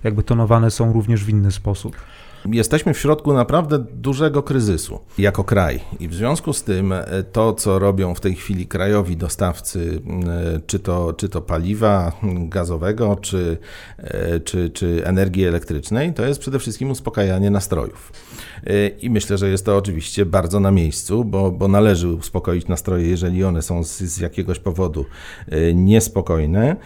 jakby 0.04 0.23
tonowane 0.23 0.71
są 0.71 0.92
również 0.92 1.25
w 1.25 1.28
inny 1.28 1.52
sposób? 1.52 1.97
Jesteśmy 2.52 2.94
w 2.94 2.98
środku 2.98 3.32
naprawdę 3.32 3.78
dużego 3.78 4.42
kryzysu 4.42 5.00
jako 5.18 5.44
kraj 5.44 5.80
i 6.00 6.08
w 6.08 6.14
związku 6.14 6.52
z 6.52 6.62
tym 6.62 6.92
e, 6.92 7.04
to, 7.32 7.52
co 7.52 7.78
robią 7.78 8.14
w 8.14 8.20
tej 8.20 8.34
chwili 8.34 8.66
krajowi 8.66 9.16
dostawcy, 9.16 10.00
e, 10.56 10.60
czy 10.66 10.78
to, 10.78 11.12
czy 11.12 11.28
to 11.28 11.40
paliwa 11.40 12.12
gazowego, 12.48 13.16
czy, 13.16 13.58
e, 13.98 14.40
czy, 14.40 14.70
czy 14.70 15.02
energii 15.04 15.44
elektrycznej, 15.44 16.14
to 16.14 16.26
jest 16.26 16.40
przede 16.40 16.58
wszystkim 16.58 16.90
uspokajanie 16.90 17.50
nastrojów. 17.50 18.12
I 19.00 19.11
myślę, 19.11 19.38
że 19.38 19.49
jest 19.49 19.66
to 19.66 19.76
oczywiście 19.76 20.26
bardzo 20.26 20.61
na 20.61 20.70
miejscu, 20.70 21.25
bo, 21.25 21.50
bo 21.50 21.68
należy 21.68 22.08
uspokoić 22.08 22.68
nastroje, 22.68 23.08
jeżeli 23.08 23.44
one 23.44 23.62
są 23.62 23.85
z, 23.85 23.99
z 23.99 24.18
jakiegoś 24.18 24.58
powodu 24.58 25.04
niespokojne. 25.75 26.76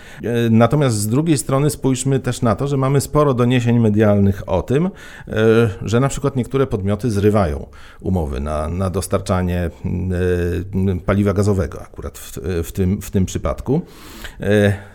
Natomiast 0.51 0.97
z 0.97 1.07
drugiej 1.07 1.39
strony 1.39 1.71
spójrzmy 1.71 2.21
też 2.21 2.43
na 2.43 2.57
to, 2.57 2.67
że 2.67 2.77
mamy 2.77 3.01
sporo 3.01 3.35
doniesień 3.35 3.79
medialnych 3.79 4.49
o 4.49 4.63
tym, 4.63 4.91
że 5.83 6.01
na 6.01 6.09
przykład 6.09 6.37
niektóre 6.37 6.67
podmioty 6.67 7.11
zrywają 7.11 7.67
umowy 8.01 8.41
na, 8.41 8.69
na 8.69 8.91
dostarczanie 8.91 9.71
paliwa 11.07 11.33
gazowego, 11.33 11.83
akurat 11.83 12.19
w, 12.19 12.39
w, 12.65 12.73
tym, 12.73 13.03
w 13.03 13.11
tym 13.11 13.27
przypadku. 13.27 13.81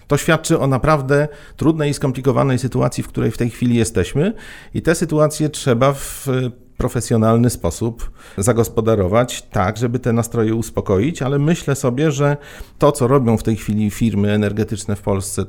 E, 0.06 0.08
to 0.08 0.18
świadczy 0.18 0.60
o 0.60 0.68
naprawdę 0.68 1.28
trudnej 1.58 1.92
i 1.92 1.94
skomplikowanej 1.94 2.60
sytuacji, 2.60 3.04
w 3.04 3.08
której 3.08 3.32
w 3.32 3.38
tej 3.38 3.50
chwili 3.50 3.76
jesteśmy, 3.76 4.34
i 4.74 4.82
te 4.82 4.96
sytuacje 4.96 5.50
trzeba 5.50 5.94
w 5.94 6.28
profesjonalny 6.78 7.50
sposób 7.50 8.12
zagospodarować, 8.38 9.42
tak, 9.42 9.78
żeby 9.78 10.00
te 10.00 10.14
nastroje 10.14 10.56
uspokoić, 10.56 11.22
ale 11.22 11.40
myślę 11.40 11.76
sobie, 11.76 12.12
że 12.12 12.38
to, 12.78 12.92
co 12.92 13.08
robią 13.08 13.38
w 13.38 13.44
tej 13.44 13.56
chwili 13.56 13.92
firmy 13.92 14.32
energetyczne 14.32 14.96
w 14.96 15.02
Polsce, 15.02 15.46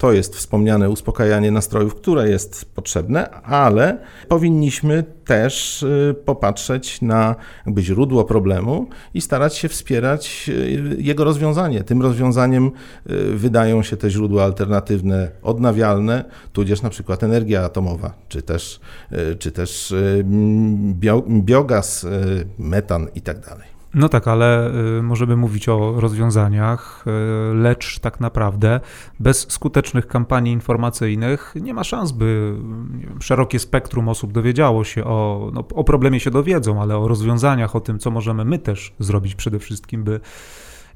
to 0.00 0.12
jest 0.12 0.36
wspomniane 0.36 0.90
uspokajanie 0.90 1.50
nastrojów, 1.50 1.94
które 1.94 2.30
jest 2.30 2.74
potrzebne, 2.74 3.30
ale 3.30 3.98
powinniśmy 4.28 5.04
też 5.24 5.82
y, 5.82 6.14
popatrzeć 6.24 7.02
na 7.02 7.36
jakby 7.66 7.82
źródło 7.82 8.24
problemu 8.24 8.86
i 9.14 9.20
starać 9.20 9.56
się 9.56 9.68
wspierać 9.68 10.48
y, 10.48 10.96
jego 10.98 11.24
rozwiązanie. 11.24 11.84
Tym 11.84 12.02
rozwiązaniem 12.02 12.70
y, 13.10 13.36
wydają 13.36 13.82
się 13.82 13.96
te 13.96 14.10
źródła 14.10 14.44
alternatywne, 14.44 15.30
odnawialne, 15.42 16.24
tudzież 16.52 16.82
na 16.82 16.90
przykład 16.90 17.22
energia 17.22 17.64
atomowa, 17.64 18.14
czy 18.28 18.42
też, 18.42 18.80
czy 19.38 19.50
też 19.52 19.94
biogaz, 21.28 22.06
metan 22.58 23.08
i 23.14 23.20
tak. 23.20 23.79
No 23.94 24.08
tak, 24.08 24.28
ale 24.28 24.70
y, 24.98 25.02
możemy 25.02 25.36
mówić 25.36 25.68
o 25.68 26.00
rozwiązaniach, 26.00 27.04
y, 27.52 27.54
lecz 27.54 27.98
tak 27.98 28.20
naprawdę 28.20 28.80
bez 29.20 29.52
skutecznych 29.52 30.06
kampanii 30.06 30.52
informacyjnych 30.52 31.54
nie 31.60 31.74
ma 31.74 31.84
szans, 31.84 32.12
by 32.12 32.54
wiem, 32.98 33.22
szerokie 33.22 33.58
spektrum 33.58 34.08
osób 34.08 34.32
dowiedziało 34.32 34.84
się 34.84 35.04
o, 35.04 35.50
no, 35.52 35.64
o 35.74 35.84
problemie 35.84 36.20
się 36.20 36.30
dowiedzą, 36.30 36.82
ale 36.82 36.96
o 36.96 37.08
rozwiązaniach, 37.08 37.76
o 37.76 37.80
tym, 37.80 37.98
co 37.98 38.10
możemy 38.10 38.44
my 38.44 38.58
też 38.58 38.92
zrobić 38.98 39.34
przede 39.34 39.58
wszystkim, 39.58 40.04
by 40.04 40.20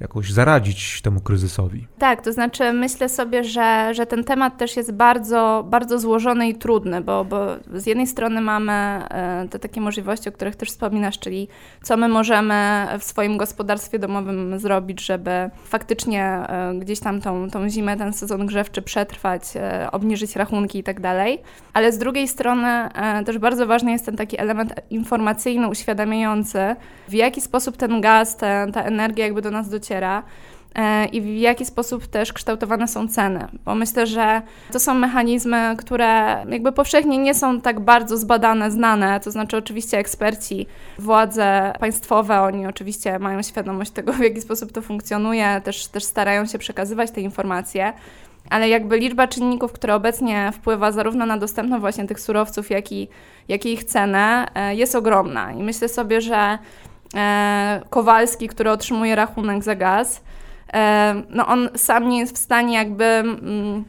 jakoś 0.00 0.32
zaradzić 0.32 1.02
temu 1.02 1.20
kryzysowi. 1.20 1.86
Tak, 1.98 2.22
to 2.22 2.32
znaczy 2.32 2.72
myślę 2.72 3.08
sobie, 3.08 3.44
że, 3.44 3.94
że 3.94 4.06
ten 4.06 4.24
temat 4.24 4.58
też 4.58 4.76
jest 4.76 4.92
bardzo, 4.92 5.64
bardzo 5.68 5.98
złożony 5.98 6.48
i 6.48 6.54
trudny, 6.54 7.00
bo, 7.00 7.24
bo 7.24 7.46
z 7.74 7.86
jednej 7.86 8.06
strony 8.06 8.40
mamy 8.40 8.72
e, 8.72 9.48
te 9.50 9.58
takie 9.58 9.80
możliwości, 9.80 10.28
o 10.28 10.32
których 10.32 10.56
też 10.56 10.68
wspominasz, 10.68 11.18
czyli 11.18 11.48
co 11.82 11.96
my 11.96 12.08
możemy 12.08 12.86
w 12.98 13.04
swoim 13.04 13.36
gospodarstwie 13.36 13.98
domowym 13.98 14.58
zrobić, 14.58 15.04
żeby 15.06 15.50
faktycznie 15.64 16.24
e, 16.24 16.74
gdzieś 16.78 17.00
tam 17.00 17.20
tą, 17.20 17.50
tą 17.50 17.68
zimę, 17.68 17.96
ten 17.96 18.12
sezon 18.12 18.46
grzewczy 18.46 18.82
przetrwać, 18.82 19.42
e, 19.56 19.88
obniżyć 19.92 20.36
rachunki 20.36 20.78
i 20.78 20.82
tak 20.82 21.00
dalej. 21.00 21.42
Ale 21.72 21.92
z 21.92 21.98
drugiej 21.98 22.28
strony 22.28 22.88
też 23.26 23.38
bardzo 23.38 23.66
ważny 23.66 23.92
jest 23.92 24.06
ten 24.06 24.16
taki 24.16 24.40
element 24.40 24.74
informacyjny, 24.90 25.68
uświadamiający, 25.68 26.76
w 27.08 27.12
jaki 27.12 27.40
sposób 27.40 27.76
ten 27.76 28.00
gaz, 28.00 28.36
ten, 28.36 28.72
ta 28.72 28.82
energia 28.82 29.24
jakby 29.24 29.42
do 29.42 29.50
nas 29.50 29.68
dociera, 29.68 29.83
dociera 29.84 30.22
e, 30.74 31.06
i 31.06 31.20
w 31.20 31.26
jaki 31.26 31.66
sposób 31.66 32.06
też 32.06 32.32
kształtowane 32.32 32.88
są 32.88 33.08
ceny. 33.08 33.48
Bo 33.64 33.74
myślę, 33.74 34.06
że 34.06 34.42
to 34.72 34.80
są 34.80 34.94
mechanizmy, 34.94 35.74
które 35.78 36.44
jakby 36.48 36.72
powszechnie 36.72 37.18
nie 37.18 37.34
są 37.34 37.60
tak 37.60 37.80
bardzo 37.80 38.16
zbadane, 38.16 38.70
znane. 38.70 39.20
To 39.20 39.30
znaczy, 39.30 39.56
oczywiście 39.56 39.98
eksperci, 39.98 40.66
władze 40.98 41.72
państwowe, 41.80 42.40
oni 42.40 42.66
oczywiście 42.66 43.18
mają 43.18 43.42
świadomość 43.42 43.90
tego, 43.90 44.12
w 44.12 44.20
jaki 44.20 44.40
sposób 44.40 44.72
to 44.72 44.82
funkcjonuje, 44.82 45.60
też, 45.64 45.86
też 45.86 46.04
starają 46.04 46.46
się 46.46 46.58
przekazywać 46.58 47.10
te 47.10 47.20
informacje. 47.20 47.92
Ale 48.50 48.68
jakby 48.68 48.98
liczba 48.98 49.28
czynników, 49.28 49.72
które 49.72 49.94
obecnie 49.94 50.52
wpływa 50.52 50.92
zarówno 50.92 51.26
na 51.26 51.38
dostępność 51.38 51.80
właśnie 51.80 52.06
tych 52.06 52.20
surowców, 52.20 52.70
jak 52.70 52.92
i, 52.92 53.08
jak 53.48 53.66
i 53.66 53.72
ich 53.72 53.84
cenę, 53.84 54.46
e, 54.54 54.74
jest 54.74 54.94
ogromna. 54.94 55.52
I 55.52 55.62
myślę 55.62 55.88
sobie, 55.88 56.20
że 56.20 56.58
Kowalski, 57.90 58.48
który 58.48 58.70
otrzymuje 58.70 59.16
rachunek 59.16 59.64
za 59.64 59.74
gaz, 59.74 60.22
e, 60.72 61.14
no 61.30 61.46
on 61.46 61.68
sam 61.76 62.08
nie 62.08 62.18
jest 62.18 62.34
w 62.34 62.38
stanie 62.38 62.74
jakby 62.74 63.04
mm, 63.04 63.84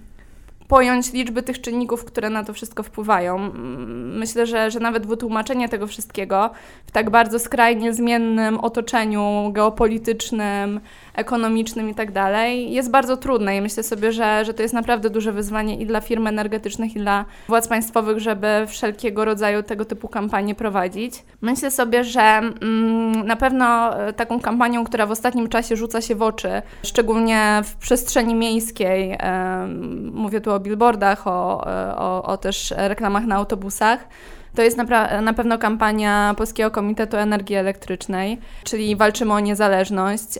pojąć 0.68 1.14
liczby 1.14 1.44
tych 1.44 1.62
czynników, 1.62 2.06
które 2.06 2.30
na 2.30 2.44
to 2.44 2.54
wszystko 2.54 2.84
wpływają. 2.84 3.52
Myślę, 3.96 4.46
że, 4.46 4.72
że 4.72 4.80
nawet 4.80 5.08
wytłumaczenie 5.08 5.70
tego 5.70 5.88
wszystkiego 5.88 6.50
w 6.86 6.92
tak 6.92 7.10
bardzo 7.10 7.40
skrajnie 7.40 7.94
zmiennym 7.94 8.60
otoczeniu 8.60 9.50
geopolitycznym, 9.54 10.80
ekonomicznym 11.16 11.90
i 11.90 11.96
tak 11.96 12.12
dalej, 12.12 12.72
jest 12.72 12.92
bardzo 12.92 13.18
trudne 13.18 13.58
i 13.58 13.62
myślę 13.62 13.84
sobie, 13.84 14.12
że, 14.12 14.46
że 14.46 14.54
to 14.54 14.62
jest 14.62 14.74
naprawdę 14.74 15.10
duże 15.10 15.32
wyzwanie 15.32 15.76
i 15.76 15.86
dla 15.86 16.02
firm 16.02 16.28
energetycznych, 16.28 16.96
i 16.96 17.00
dla 17.00 17.26
władz 17.48 17.68
państwowych, 17.68 18.20
żeby 18.20 18.48
wszelkiego 18.68 19.26
rodzaju 19.26 19.64
tego 19.64 19.86
typu 19.86 20.08
kampanie 20.08 20.56
prowadzić. 20.56 21.24
Myślę 21.42 21.72
sobie, 21.72 22.04
że 22.04 22.22
mm, 22.22 23.28
na 23.28 23.36
pewno 23.36 23.98
e, 24.00 24.14
taką 24.14 24.40
kampanią, 24.40 24.86
która 24.86 25.06
w 25.06 25.12
ostatnim 25.12 25.50
czasie 25.50 25.76
rzuca 25.76 26.02
się 26.02 26.16
w 26.16 26.22
oczy, 26.22 26.62
szczególnie 26.84 27.62
w 27.64 27.76
przestrzeni 27.76 28.36
miejskiej, 28.36 29.18
e, 29.20 29.68
mówię 30.12 30.42
tu 30.42 30.52
o 30.52 30.60
billboardach, 30.60 31.28
o, 31.28 31.68
e, 31.68 31.96
o, 31.96 32.24
o 32.24 32.38
też 32.38 32.74
reklamach 32.78 33.26
na 33.26 33.36
autobusach, 33.36 34.08
to 34.56 34.62
jest 34.62 34.78
na, 34.78 35.22
na 35.22 35.34
pewno 35.34 35.58
kampania 35.58 36.34
Polskiego 36.38 36.72
Komitetu 36.72 37.18
Energii 37.18 37.56
Elektrycznej, 37.56 38.38
czyli 38.64 38.96
walczymy 38.96 39.34
o 39.34 39.40
niezależność. 39.40 40.40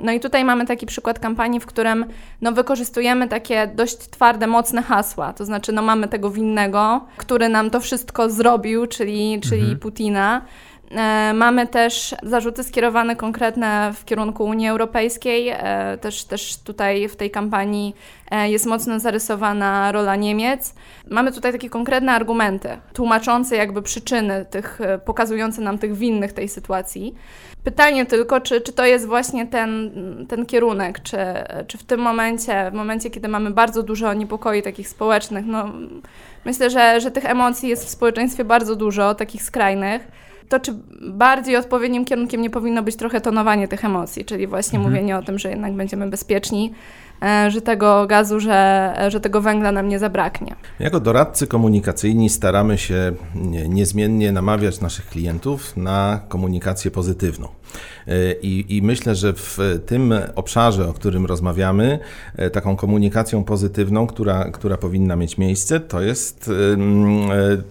No 0.00 0.12
i 0.12 0.20
tutaj 0.20 0.44
mamy 0.44 0.66
taki 0.66 0.86
przykład 0.86 1.18
kampanii, 1.18 1.60
w 1.60 1.66
którym 1.66 2.04
no, 2.40 2.52
wykorzystujemy 2.52 3.28
takie 3.28 3.66
dość 3.66 3.96
twarde, 3.96 4.46
mocne 4.46 4.82
hasła. 4.82 5.32
To 5.32 5.44
znaczy, 5.44 5.72
no, 5.72 5.82
mamy 5.82 6.08
tego 6.08 6.30
winnego, 6.30 7.00
który 7.16 7.48
nam 7.48 7.70
to 7.70 7.80
wszystko 7.80 8.30
zrobił, 8.30 8.86
czyli, 8.86 9.40
czyli 9.40 9.60
mhm. 9.60 9.78
Putina. 9.78 10.42
E, 10.96 11.32
mamy 11.34 11.66
też 11.66 12.14
zarzuty 12.22 12.64
skierowane 12.64 13.16
konkretne 13.16 13.92
w 13.94 14.04
kierunku 14.04 14.44
Unii 14.44 14.68
Europejskiej. 14.68 15.48
E, 15.48 15.98
też, 16.00 16.24
też 16.24 16.56
tutaj 16.56 17.08
w 17.08 17.16
tej 17.16 17.30
kampanii 17.30 17.94
e, 18.30 18.50
jest 18.50 18.66
mocno 18.66 19.00
zarysowana 19.00 19.92
rola 19.92 20.16
Niemiec. 20.16 20.74
Mamy 21.10 21.32
tutaj 21.32 21.52
takie 21.52 21.70
konkretne 21.70 22.12
argumenty, 22.12 22.68
tłumaczące 22.92 23.56
jakby 23.56 23.82
przyczyny 23.82 24.46
tych, 24.50 24.78
pokazujące 25.04 25.62
nam 25.62 25.78
tych 25.78 25.96
winnych 25.96 26.32
tej 26.32 26.48
sytuacji. 26.48 27.14
Pytanie 27.64 28.06
tylko, 28.06 28.40
czy, 28.40 28.60
czy 28.60 28.72
to 28.72 28.86
jest 28.86 29.06
właśnie 29.06 29.46
ten, 29.46 29.90
ten 30.28 30.46
kierunek, 30.46 31.02
czy, 31.02 31.16
czy 31.66 31.78
w 31.78 31.84
tym 31.84 32.00
momencie, 32.00 32.70
w 32.70 32.74
momencie, 32.74 33.10
kiedy 33.10 33.28
mamy 33.28 33.50
bardzo 33.50 33.82
dużo 33.82 34.14
niepokoi 34.14 34.62
takich 34.62 34.88
społecznych, 34.88 35.46
no 35.46 35.68
myślę, 36.44 36.70
że, 36.70 37.00
że 37.00 37.10
tych 37.10 37.24
emocji 37.24 37.68
jest 37.68 37.84
w 37.84 37.88
społeczeństwie 37.88 38.44
bardzo 38.44 38.76
dużo, 38.76 39.14
takich 39.14 39.42
skrajnych 39.42 40.08
to 40.50 40.60
czy 40.60 40.72
bardziej 41.00 41.56
odpowiednim 41.56 42.04
kierunkiem 42.04 42.42
nie 42.42 42.50
powinno 42.50 42.82
być 42.82 42.96
trochę 42.96 43.20
tonowanie 43.20 43.68
tych 43.68 43.84
emocji, 43.84 44.24
czyli 44.24 44.46
właśnie 44.46 44.78
mhm. 44.78 44.92
mówienie 44.92 45.16
o 45.16 45.22
tym, 45.22 45.38
że 45.38 45.50
jednak 45.50 45.72
będziemy 45.72 46.10
bezpieczni, 46.10 46.72
że 47.48 47.60
tego 47.60 48.06
gazu, 48.06 48.40
że, 48.40 48.94
że 49.08 49.20
tego 49.20 49.40
węgla 49.40 49.72
nam 49.72 49.88
nie 49.88 49.98
zabraknie. 49.98 50.54
Jako 50.78 51.00
doradcy 51.00 51.46
komunikacyjni 51.46 52.30
staramy 52.30 52.78
się 52.78 53.12
niezmiennie 53.68 54.32
namawiać 54.32 54.80
naszych 54.80 55.06
klientów 55.06 55.76
na 55.76 56.20
komunikację 56.28 56.90
pozytywną. 56.90 57.48
E, 58.08 58.32
I, 58.32 58.76
I, 58.76 58.82
myślę, 58.82 59.14
że 59.14 59.32
w 59.32 59.58
tym 59.86 60.14
obszarze, 60.34 60.88
o 60.88 60.92
którym 60.92 61.26
rozmawiamy, 61.26 61.98
e, 62.36 62.50
taką 62.50 62.76
komunikacją 62.76 63.44
pozytywną, 63.44 64.06
która, 64.06 64.44
która 64.44 64.76
powinna 64.76 65.16
mieć 65.16 65.38
miejsce, 65.38 65.80
to, 65.80 66.00
jest, 66.00 66.50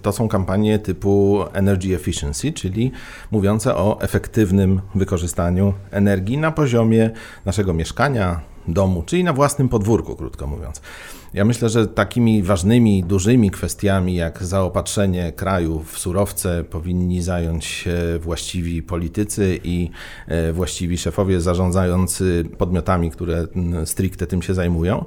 to 0.01 0.12
są 0.12 0.27
kampanie 0.27 0.79
typu 0.79 1.44
Energy 1.53 1.96
Efficiency, 1.96 2.51
czyli 2.51 2.91
mówiące 3.32 3.75
o 3.75 4.01
efektywnym 4.01 4.82
wykorzystaniu 4.96 5.74
energii 5.91 6.38
na 6.38 6.51
poziomie 6.51 7.10
naszego 7.46 7.74
mieszkania, 7.74 8.39
domu, 8.73 9.03
czyli 9.05 9.23
na 9.23 9.33
własnym 9.33 9.69
podwórku, 9.69 10.15
krótko 10.15 10.47
mówiąc. 10.47 10.81
Ja 11.33 11.45
myślę, 11.45 11.69
że 11.69 11.88
takimi 11.88 12.43
ważnymi, 12.43 13.03
dużymi 13.03 13.51
kwestiami 13.51 14.15
jak 14.15 14.43
zaopatrzenie 14.43 15.31
kraju 15.31 15.83
w 15.83 15.99
surowce 15.99 16.63
powinni 16.63 17.21
zająć 17.21 17.65
się 17.65 17.95
właściwi 18.19 18.83
politycy 18.83 19.59
i 19.63 19.89
e, 20.27 20.53
właściwi 20.53 20.97
szefowie 20.97 21.41
zarządzający 21.41 22.45
podmiotami, 22.57 23.11
które 23.11 23.47
stricte 23.85 24.27
tym 24.27 24.41
się 24.41 24.53
zajmują. 24.53 25.05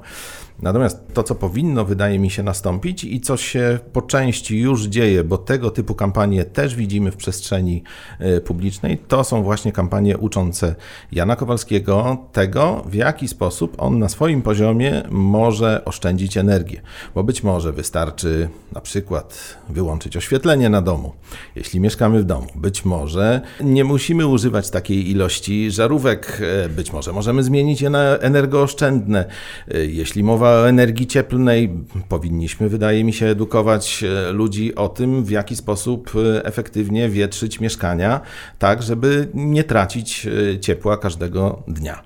Natomiast 0.63 1.15
to, 1.15 1.23
co 1.23 1.35
powinno, 1.35 1.85
wydaje 1.85 2.19
mi 2.19 2.31
się, 2.31 2.43
nastąpić 2.43 3.05
i 3.05 3.21
co 3.21 3.37
się 3.37 3.79
po 3.93 4.03
części 4.03 4.59
już 4.59 4.85
dzieje, 4.85 5.25
bo 5.25 5.39
tego 5.39 5.71
typu 5.71 5.95
kampanie 5.95 6.45
też 6.45 6.75
widzimy 6.75 7.11
w 7.11 7.17
przestrzeni 7.17 7.83
e, 8.19 8.41
publicznej, 8.41 8.99
to 8.99 9.25
są 9.25 9.43
właśnie 9.43 9.73
kampanie 9.73 10.19
uczące 10.19 10.75
Jana 11.13 11.37
Kowalskiego 11.37 12.17
tego, 12.33 12.83
w 12.87 12.95
jaki 12.95 13.29
sposób 13.29 13.75
on 13.79 13.99
na 13.99 14.09
swoim 14.09 14.43
poziomie 14.43 15.03
może 15.11 15.85
oszczędzić 15.85 16.37
energię. 16.37 16.81
Bo 17.15 17.25
być 17.25 17.43
może 17.43 17.73
wystarczy 17.73 18.49
na 18.73 18.81
przykład 18.81 19.59
wyłączyć 19.69 20.17
oświetlenie 20.17 20.69
na 20.69 20.83
domu, 20.83 21.13
jeśli 21.57 21.81
mieszkamy 21.81 22.21
w 22.21 22.25
domu. 22.25 22.47
Być 22.55 22.85
może 22.85 23.41
nie 23.61 23.85
musimy 23.85 24.27
używać 24.27 24.71
takiej 24.71 25.11
ilości 25.11 25.71
żarówek, 25.71 26.43
e, 26.65 26.69
być 26.69 26.93
może 26.93 27.13
możemy 27.13 27.43
zmienić 27.43 27.81
je 27.81 27.91
na 27.91 28.19
energooszczędne. 28.19 29.25
E, 29.69 29.85
jeśli 29.85 30.23
mowa 30.23 30.52
o 30.53 30.69
energii 30.69 31.07
cieplnej, 31.07 31.71
powinniśmy, 32.09 32.69
wydaje 32.69 33.05
mi 33.05 33.13
się, 33.13 33.27
edukować 33.27 34.05
e, 34.05 34.33
ludzi 34.33 34.75
o 34.75 34.89
tym, 34.89 35.25
w 35.25 35.31
jaki 35.31 35.57
sposób 35.57 36.13
e, 36.17 36.45
efektywnie 36.45 37.09
wietrzyć 37.09 37.61
mieszkania, 37.61 38.21
tak, 38.59 38.83
żeby 38.83 39.29
nie 39.35 39.65
tracić 39.65 40.27
e, 40.27 40.61
ciepła 40.61 40.97
każdego 40.97 41.63
dnia. 41.69 42.03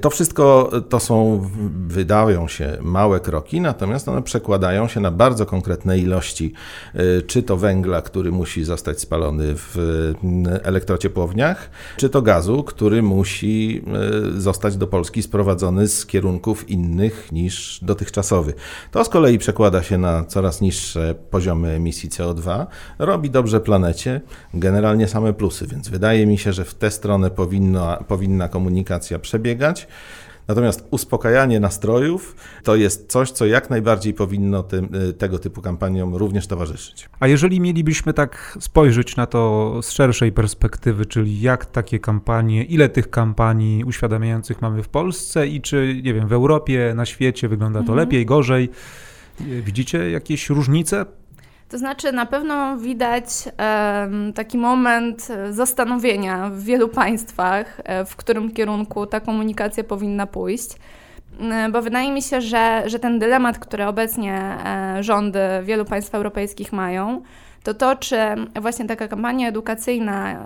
To 0.00 0.10
wszystko 0.10 0.70
to 0.88 1.00
są, 1.00 1.46
wydają 1.88 2.48
się 2.48 2.78
małe 2.80 3.20
kroki, 3.20 3.60
natomiast 3.60 4.08
one 4.08 4.22
przekładają 4.22 4.88
się 4.88 5.00
na 5.00 5.10
bardzo 5.10 5.46
konkretne 5.46 5.98
ilości, 5.98 6.52
czy 7.26 7.42
to 7.42 7.56
węgla, 7.56 8.02
który 8.02 8.32
musi 8.32 8.64
zostać 8.64 9.00
spalony 9.00 9.54
w 9.56 9.76
elektrociepłowniach, 10.62 11.70
czy 11.96 12.08
to 12.08 12.22
gazu, 12.22 12.62
który 12.62 13.02
musi 13.02 13.84
zostać 14.36 14.76
do 14.76 14.86
Polski 14.86 15.22
sprowadzony 15.22 15.88
z 15.88 16.06
kierunków 16.06 16.70
innych 16.70 17.32
niż 17.32 17.57
dotychczasowy. 17.82 18.54
To 18.90 19.04
z 19.04 19.08
kolei 19.08 19.38
przekłada 19.38 19.82
się 19.82 19.98
na 19.98 20.24
coraz 20.24 20.60
niższe 20.60 21.14
poziomy 21.30 21.70
emisji 21.70 22.10
CO2, 22.10 22.66
robi 22.98 23.30
dobrze 23.30 23.60
planecie, 23.60 24.20
generalnie 24.54 25.08
same 25.08 25.32
plusy, 25.32 25.66
więc 25.66 25.88
wydaje 25.88 26.26
mi 26.26 26.38
się, 26.38 26.52
że 26.52 26.64
w 26.64 26.74
tę 26.74 26.90
stronę 26.90 27.30
powinno, 27.30 28.04
powinna 28.08 28.48
komunikacja 28.48 29.18
przebiegać. 29.18 29.86
Natomiast 30.48 30.88
uspokajanie 30.90 31.60
nastrojów 31.60 32.36
to 32.62 32.76
jest 32.76 33.10
coś, 33.12 33.30
co 33.30 33.46
jak 33.46 33.70
najbardziej 33.70 34.14
powinno 34.14 34.62
tym, 34.62 34.94
y, 34.94 35.12
tego 35.12 35.38
typu 35.38 35.62
kampaniom 35.62 36.14
również 36.14 36.46
towarzyszyć. 36.46 37.08
A 37.20 37.26
jeżeli 37.26 37.60
mielibyśmy 37.60 38.12
tak 38.12 38.58
spojrzeć 38.60 39.16
na 39.16 39.26
to 39.26 39.74
z 39.82 39.90
szerszej 39.90 40.32
perspektywy, 40.32 41.06
czyli 41.06 41.40
jak 41.40 41.66
takie 41.66 41.98
kampanie, 41.98 42.64
ile 42.64 42.88
tych 42.88 43.10
kampanii 43.10 43.84
uświadamiających 43.84 44.62
mamy 44.62 44.82
w 44.82 44.88
Polsce 44.88 45.46
i 45.46 45.60
czy, 45.60 46.00
nie 46.04 46.14
wiem, 46.14 46.28
w 46.28 46.32
Europie, 46.32 46.92
na 46.96 47.06
świecie 47.06 47.48
wygląda 47.48 47.78
to 47.78 47.92
mhm. 47.92 47.98
lepiej, 47.98 48.26
gorzej? 48.26 48.68
Widzicie 49.40 50.10
jakieś 50.10 50.50
różnice? 50.50 51.06
To 51.68 51.78
znaczy, 51.78 52.12
na 52.12 52.26
pewno 52.26 52.76
widać 52.76 53.26
taki 54.34 54.58
moment 54.58 55.28
zastanowienia 55.50 56.50
w 56.50 56.62
wielu 56.62 56.88
państwach, 56.88 57.80
e, 57.84 58.04
w 58.04 58.16
którym 58.16 58.50
kierunku 58.50 59.06
ta 59.06 59.20
komunikacja 59.20 59.84
powinna 59.84 60.26
pójść. 60.26 60.70
E, 61.40 61.68
bo 61.68 61.82
wydaje 61.82 62.12
mi 62.12 62.22
się, 62.22 62.40
że, 62.40 62.82
że 62.86 62.98
ten 62.98 63.18
dylemat, 63.18 63.58
który 63.58 63.86
obecnie 63.86 64.34
e, 64.34 65.02
rządy 65.02 65.40
wielu 65.62 65.84
państw 65.84 66.14
europejskich 66.14 66.72
mają, 66.72 67.22
to 67.62 67.74
to, 67.74 67.96
czy 67.96 68.16
właśnie 68.60 68.86
taka 68.86 69.08
kampania 69.08 69.48
edukacyjna 69.48 70.44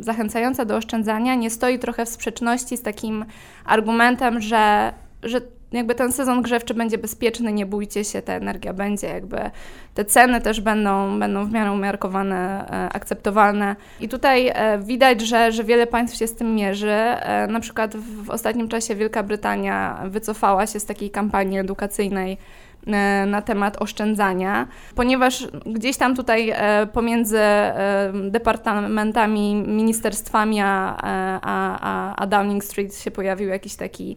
zachęcająca 0.00 0.64
do 0.64 0.76
oszczędzania 0.76 1.34
nie 1.34 1.50
stoi 1.50 1.78
trochę 1.78 2.06
w 2.06 2.08
sprzeczności 2.08 2.76
z 2.76 2.82
takim 2.82 3.24
argumentem, 3.64 4.40
że, 4.40 4.92
że 5.22 5.40
jakby 5.72 5.94
ten 5.94 6.12
sezon 6.12 6.42
grzewczy 6.42 6.74
będzie 6.74 6.98
bezpieczny, 6.98 7.52
nie 7.52 7.66
bójcie 7.66 8.04
się, 8.04 8.22
ta 8.22 8.32
energia 8.32 8.72
będzie 8.72 9.06
jakby, 9.06 9.50
te 9.94 10.04
ceny 10.04 10.40
też 10.40 10.60
będą, 10.60 11.18
będą 11.18 11.46
w 11.46 11.52
miarę 11.52 11.72
umiarkowane, 11.72 12.68
e, 12.70 12.92
akceptowalne. 12.92 13.76
I 14.00 14.08
tutaj 14.08 14.48
e, 14.54 14.78
widać, 14.78 15.20
że, 15.20 15.52
że 15.52 15.64
wiele 15.64 15.86
państw 15.86 16.18
się 16.18 16.26
z 16.26 16.34
tym 16.34 16.54
mierzy. 16.54 16.90
E, 16.90 17.46
na 17.46 17.60
przykład 17.60 17.96
w 17.96 18.30
ostatnim 18.30 18.68
czasie 18.68 18.94
Wielka 18.94 19.22
Brytania 19.22 20.02
wycofała 20.06 20.66
się 20.66 20.80
z 20.80 20.84
takiej 20.84 21.10
kampanii 21.10 21.58
edukacyjnej 21.58 22.38
na 23.26 23.42
temat 23.42 23.82
oszczędzania, 23.82 24.66
ponieważ 24.94 25.46
gdzieś 25.66 25.96
tam 25.96 26.16
tutaj 26.16 26.52
pomiędzy 26.92 27.38
departamentami, 28.30 29.54
ministerstwami 29.54 30.60
a, 30.60 30.96
a, 31.42 32.14
a 32.16 32.26
Downing 32.26 32.64
Street 32.64 32.96
się 32.96 33.10
pojawił 33.10 33.48
jakiś 33.48 33.74
taki 33.74 34.16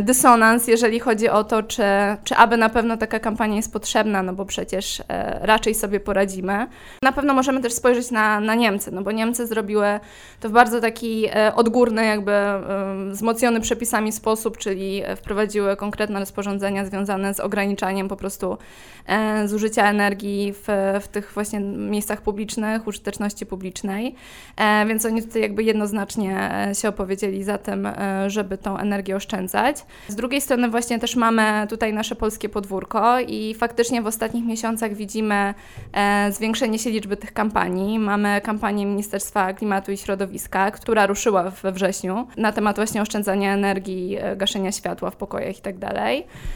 dysonans, 0.00 0.68
jeżeli 0.68 1.00
chodzi 1.00 1.28
o 1.28 1.44
to, 1.44 1.62
czy, 1.62 1.82
czy 2.24 2.36
aby 2.36 2.56
na 2.56 2.68
pewno 2.68 2.96
taka 2.96 3.20
kampania 3.20 3.56
jest 3.56 3.72
potrzebna, 3.72 4.22
no 4.22 4.32
bo 4.32 4.44
przecież 4.44 5.02
e, 5.08 5.38
raczej 5.42 5.74
sobie 5.74 6.00
poradzimy. 6.00 6.66
Na 7.02 7.12
pewno 7.12 7.34
możemy 7.34 7.60
też 7.60 7.72
spojrzeć 7.72 8.10
na, 8.10 8.40
na 8.40 8.54
Niemcy, 8.54 8.92
no 8.92 9.02
bo 9.02 9.12
Niemcy 9.12 9.46
zrobiły 9.46 9.86
to 10.40 10.48
w 10.48 10.52
bardzo 10.52 10.80
taki 10.80 11.26
e, 11.26 11.54
odgórny, 11.54 12.06
jakby 12.06 12.32
wzmocniony 13.10 13.60
przepisami 13.60 14.12
sposób, 14.12 14.58
czyli 14.58 15.02
wprowadziły 15.16 15.76
konkretne 15.76 16.20
rozporządzenia 16.20 16.84
związane 16.84 17.34
z 17.34 17.40
ograniczaniem 17.40 18.08
po 18.08 18.16
prostu 18.16 18.58
zużycia 19.44 19.90
energii 19.90 20.52
w, 20.52 20.98
w 21.00 21.08
tych 21.08 21.32
właśnie 21.34 21.60
miejscach 21.60 22.20
publicznych, 22.20 22.86
użyteczności 22.86 23.46
publicznej, 23.46 24.14
więc 24.86 25.06
oni 25.06 25.22
tutaj 25.22 25.42
jakby 25.42 25.62
jednoznacznie 25.62 26.50
się 26.72 26.88
opowiedzieli 26.88 27.44
za 27.44 27.58
tym, 27.58 27.88
żeby 28.26 28.58
tą 28.58 28.78
energię 28.78 29.16
oszczędzać. 29.16 29.65
Z 30.08 30.14
drugiej 30.14 30.40
strony 30.40 30.70
właśnie 30.70 30.98
też 30.98 31.16
mamy 31.16 31.66
tutaj 31.68 31.92
nasze 31.92 32.16
polskie 32.16 32.48
podwórko 32.48 33.20
i 33.20 33.54
faktycznie 33.54 34.02
w 34.02 34.06
ostatnich 34.06 34.44
miesiącach 34.44 34.94
widzimy 34.94 35.54
e, 35.92 36.32
zwiększenie 36.32 36.78
się 36.78 36.90
liczby 36.90 37.16
tych 37.16 37.32
kampanii. 37.32 37.98
Mamy 37.98 38.40
kampanię 38.40 38.86
Ministerstwa 38.86 39.52
Klimatu 39.52 39.92
i 39.92 39.96
Środowiska, 39.96 40.70
która 40.70 41.06
ruszyła 41.06 41.50
we 41.50 41.72
wrześniu 41.72 42.26
na 42.36 42.52
temat 42.52 42.76
właśnie 42.76 43.02
oszczędzania 43.02 43.54
energii, 43.54 44.16
e, 44.20 44.36
gaszenia 44.36 44.72
światła 44.72 45.10
w 45.10 45.16
pokojach 45.16 45.56
itd. 45.56 45.86
Tak 45.86 45.96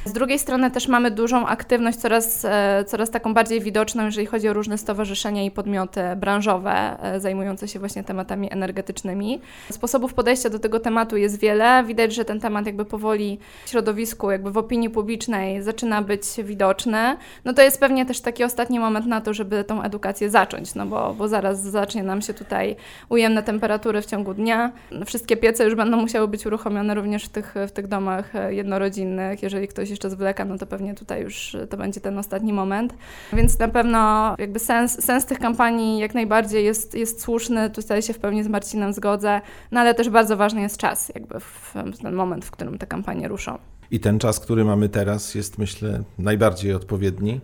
Z 0.05 0.13
drugiej 0.13 0.39
strony 0.39 0.71
też 0.71 0.89
mamy 0.89 1.11
dużą 1.11 1.47
aktywność, 1.47 1.99
coraz, 1.99 2.45
e, 2.45 2.85
coraz 2.87 3.11
taką 3.11 3.35
bardziej 3.35 3.61
widoczną, 3.61 4.05
jeżeli 4.05 4.27
chodzi 4.27 4.49
o 4.49 4.53
różne 4.53 4.79
stowarzyszenia 4.79 5.45
i 5.45 5.51
podmioty 5.51 6.01
branżowe 6.17 6.97
zajmujące 7.19 7.69
się 7.69 7.79
właśnie 7.79 8.05
tematami 8.05 8.53
energetycznymi. 8.53 9.41
Sposobów 9.71 10.15
podejścia 10.15 10.51
do 10.51 10.59
tego 10.59 10.81
tematu 10.81 11.17
jest 11.17 11.41
wiele. 11.41 11.85
Widać, 11.85 12.15
że 12.15 12.25
ten 12.25 12.41
temat 12.41 12.67
jakby 12.67 12.85
powoli 12.91 13.39
w 13.65 13.71
środowisku, 13.71 14.31
jakby 14.31 14.51
w 14.51 14.59
opinii 14.59 14.91
publicznej 14.91 15.63
zaczyna 15.63 16.03
być 16.03 16.23
widoczny, 16.45 17.17
no 17.45 17.53
to 17.53 17.63
jest 17.63 17.81
pewnie 17.81 18.07
też 18.07 18.21
taki 18.21 18.45
ostatni 18.45 18.81
moment 18.81 19.07
na 19.07 19.21
to, 19.21 19.35
żeby 19.35 19.65
tą 19.65 19.83
edukację 19.83 20.31
zacząć, 20.31 20.75
no 20.75 20.87
bo, 20.87 21.15
bo 21.15 21.29
zaraz 21.29 21.63
zacznie 21.63 22.03
nam 22.03 22.23
się 22.23 22.35
tutaj 22.35 22.77
ujemne 23.09 23.43
temperatury 23.43 24.03
w 24.03 24.07
ciągu 24.07 24.35
dnia. 24.35 24.73
Wszystkie 25.07 25.37
piece 25.37 25.65
już 25.65 25.75
będą 25.75 25.97
musiały 25.97 26.29
być 26.29 26.47
uruchomione 26.47 26.95
również 26.95 27.25
w 27.25 27.29
tych, 27.29 27.55
w 27.69 27.71
tych 27.71 27.87
domach 27.87 28.33
jednorodzinnych. 28.49 29.43
Jeżeli 29.43 29.69
ktoś 29.69 29.91
jeszcze 29.91 30.11
zwleka, 30.11 30.45
no 30.45 30.59
to 30.59 30.67
pewnie 30.67 30.95
tutaj 30.95 31.23
już 31.23 31.57
to 31.71 31.77
będzie 31.77 32.01
ten 32.01 32.19
ostatni 32.19 32.53
moment. 32.53 32.95
Więc 33.33 33.59
na 33.59 33.69
pewno 33.69 34.35
jakby 34.39 34.59
sens, 34.59 35.05
sens 35.05 35.25
tych 35.25 35.39
kampanii 35.39 35.99
jak 35.99 36.15
najbardziej 36.15 36.65
jest, 36.65 36.95
jest 36.95 37.23
słuszny. 37.23 37.71
Tutaj 37.71 38.03
się 38.03 38.13
w 38.13 38.19
pełni 38.19 38.43
z 38.43 38.49
Marcinem 38.49 38.93
zgodzę, 38.93 39.41
no 39.71 39.81
ale 39.81 39.95
też 39.95 40.09
bardzo 40.09 40.37
ważny 40.37 40.61
jest 40.61 40.77
czas, 40.77 41.13
jakby 41.15 41.41
w 41.41 41.75
ten 42.03 42.15
moment, 42.15 42.45
w 42.45 42.51
którym 42.51 42.79
te 42.81 42.87
kampanie 42.87 43.29
ruszą. 43.29 43.59
I 43.91 44.01
ten 44.01 44.19
czas, 44.19 44.41
który 44.41 44.65
mamy 44.65 44.89
teraz, 44.89 45.35
jest 45.35 45.59
myślę 45.59 46.03
najbardziej 46.19 46.75
odpowiedni, 46.75 47.41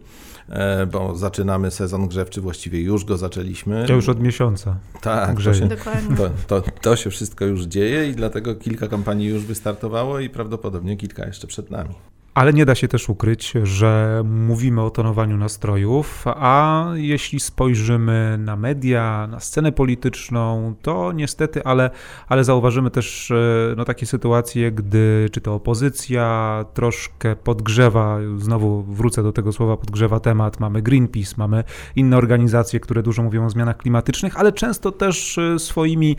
e, 0.49 0.87
bo 0.87 1.17
zaczynamy 1.17 1.71
sezon 1.71 2.09
grzewczy, 2.09 2.41
właściwie 2.41 2.81
już 2.81 3.05
go 3.05 3.17
zaczęliśmy. 3.17 3.87
Ja 3.89 3.95
już 3.95 4.09
od 4.09 4.21
miesiąca. 4.21 4.77
Tak, 5.01 5.29
to 5.29 5.35
grzeje. 5.35 5.69
to, 6.17 6.31
to, 6.47 6.63
to 6.81 6.97
się 6.97 7.11
wszystko 7.11 7.45
już 7.45 7.63
dzieje 7.63 8.09
i 8.09 8.15
dlatego 8.15 8.55
kilka 8.55 8.89
kampanii 8.89 9.29
już 9.29 9.45
wystartowało 9.45 10.21
i 10.21 10.31
prawdopodobnie 10.31 10.97
kilka 10.97 11.27
jeszcze 11.27 11.47
przed 11.47 11.71
nami. 11.71 11.95
Ale 12.37 12.53
nie 12.53 12.67
da 12.67 12.75
się 12.75 12.89
też 12.89 13.09
ukryć, 13.09 13.53
że 13.63 14.23
mówimy 14.25 14.83
o 14.83 14.91
tonowaniu 14.91 15.37
nastrojów, 15.37 16.25
a 16.27 16.87
jeśli 16.95 17.41
spojrzymy 17.41 18.37
na 18.39 18.57
media, 18.57 19.29
na 19.31 19.41
scenę 19.41 19.73
polityczną, 19.73 20.75
to 20.83 21.13
niestety, 21.13 21.65
ale, 21.65 21.91
ale 22.29 22.45
zauważymy 22.45 22.91
też 22.91 23.31
e, 23.31 23.35
no, 23.77 23.85
takie 23.85 24.07
sytuacje, 24.07 24.73
gdy 24.73 25.29
czy 25.33 25.41
to 25.41 25.55
opozycja 25.55 26.65
troszkę 26.75 27.37
podgrzewa, 27.37 28.19
znowu 28.39 28.83
wrócę 28.83 29.23
do 29.23 29.33
tego 29.33 29.53
słowa, 29.53 29.77
podgrzewa 29.77 30.21
temat, 30.21 30.61
mamy 30.61 30.83
Greenpeace, 30.83 31.35
mamy 31.37 31.65
inne 31.97 32.17
organizacje, 32.17 32.81
które 32.81 33.03
dużo 33.03 33.23
mówią 33.23 33.47
o 33.47 33.51
zmianach 33.51 33.77
klimatycznych, 33.77 34.41
ale 34.41 34.53
często 34.53 34.93
też 34.93 35.39
e, 35.39 35.59
swoimi 35.59 36.17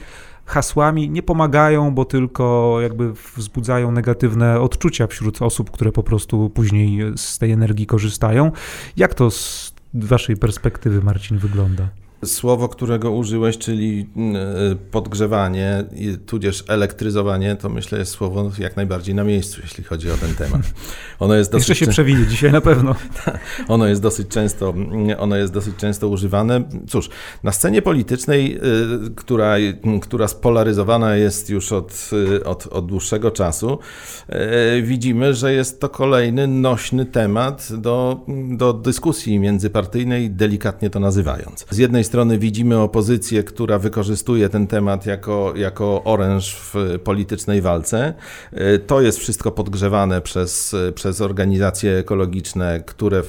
hasłami 0.48 1.10
nie 1.10 1.24
pomagają, 1.24 1.96
bo 1.96 2.06
tylko 2.06 2.78
jakby 2.82 3.14
wzbudzają 3.14 3.92
negatywne 3.92 4.62
odczucia 4.62 5.08
wśród 5.08 5.42
osób, 5.42 5.72
które 5.72 5.92
po 5.92 6.04
prostu 6.04 6.50
później 6.50 7.00
z 7.16 7.38
tej 7.38 7.52
energii 7.52 7.86
korzystają. 7.86 8.52
Jak 8.98 9.14
to 9.14 9.32
z 9.32 9.74
waszej 9.94 10.38
perspektywy, 10.38 11.02
Marcin, 11.02 11.38
wygląda? 11.38 11.90
Słowo, 12.26 12.70
którego 12.70 13.12
użyłeś, 13.12 13.58
czyli 13.58 14.10
y, 14.72 14.76
podgrzewanie, 14.76 15.84
tudzież 16.26 16.64
elektryzowanie, 16.68 17.56
to 17.56 17.70
myślę 17.70 18.00
jest 18.00 18.12
słowo 18.12 18.52
jak 18.60 18.76
najbardziej 18.76 19.16
na 19.16 19.24
miejscu, 19.24 19.62
jeśli 19.64 19.84
chodzi 19.84 20.12
o 20.12 20.18
ten 20.18 20.36
temat. 20.36 20.62
Ono 21.20 21.36
jest 21.36 21.52
dosyć, 21.52 21.70
Jeszcze 21.70 21.86
się 21.86 21.92
przewinie 21.92 22.26
dzisiaj 22.26 22.52
na 22.52 22.62
pewno. 22.62 22.96
ono 23.68 23.88
jest 23.88 24.02
dosyć 24.02 24.28
często, 24.28 24.74
ono 25.18 25.36
jest 25.36 25.54
dosyć 25.54 25.76
często 25.76 26.08
używane. 26.08 26.64
Cóż, 26.88 27.10
na 27.44 27.52
scenie 27.52 27.82
politycznej, 27.82 28.58
y, 28.58 28.60
która, 29.16 29.56
która 30.02 30.28
spolaryzowana 30.28 31.16
jest 31.16 31.50
już 31.50 31.72
od, 31.72 32.10
y, 32.14 32.46
od, 32.46 32.68
od 32.68 32.86
dłuższego 32.86 33.32
czasu, 33.32 33.80
widzimy, 34.84 35.34
że 35.34 35.54
jest 35.54 35.80
to 35.80 35.90
kolejny 35.90 36.48
nośny 36.48 37.06
temat 37.06 37.70
do, 37.78 38.26
do 38.58 38.74
dyskusji 38.74 39.40
międzypartyjnej, 39.40 40.30
delikatnie 40.30 40.90
to 40.90 41.00
nazywając. 41.00 41.66
Z 41.70 41.78
jednej 41.78 42.04
strony 42.08 42.40
widzimy 42.40 42.80
opozycję, 42.80 43.44
która 43.44 43.80
wykorzystuje 43.80 44.50
ten 44.50 44.68
temat 44.68 45.06
jako, 45.06 45.54
jako 45.56 46.04
oręż 46.04 46.56
w 46.56 47.00
politycznej 47.04 47.62
walce. 47.62 48.14
Y, 48.54 48.80
To 48.80 49.02
jest 49.02 49.18
wszystko 49.20 49.52
podgrzewane 49.52 50.22
przez, 50.22 50.76
przez 50.96 51.22
organizacje 51.22 51.98
ekologiczne, 51.98 52.84
które 52.86 53.24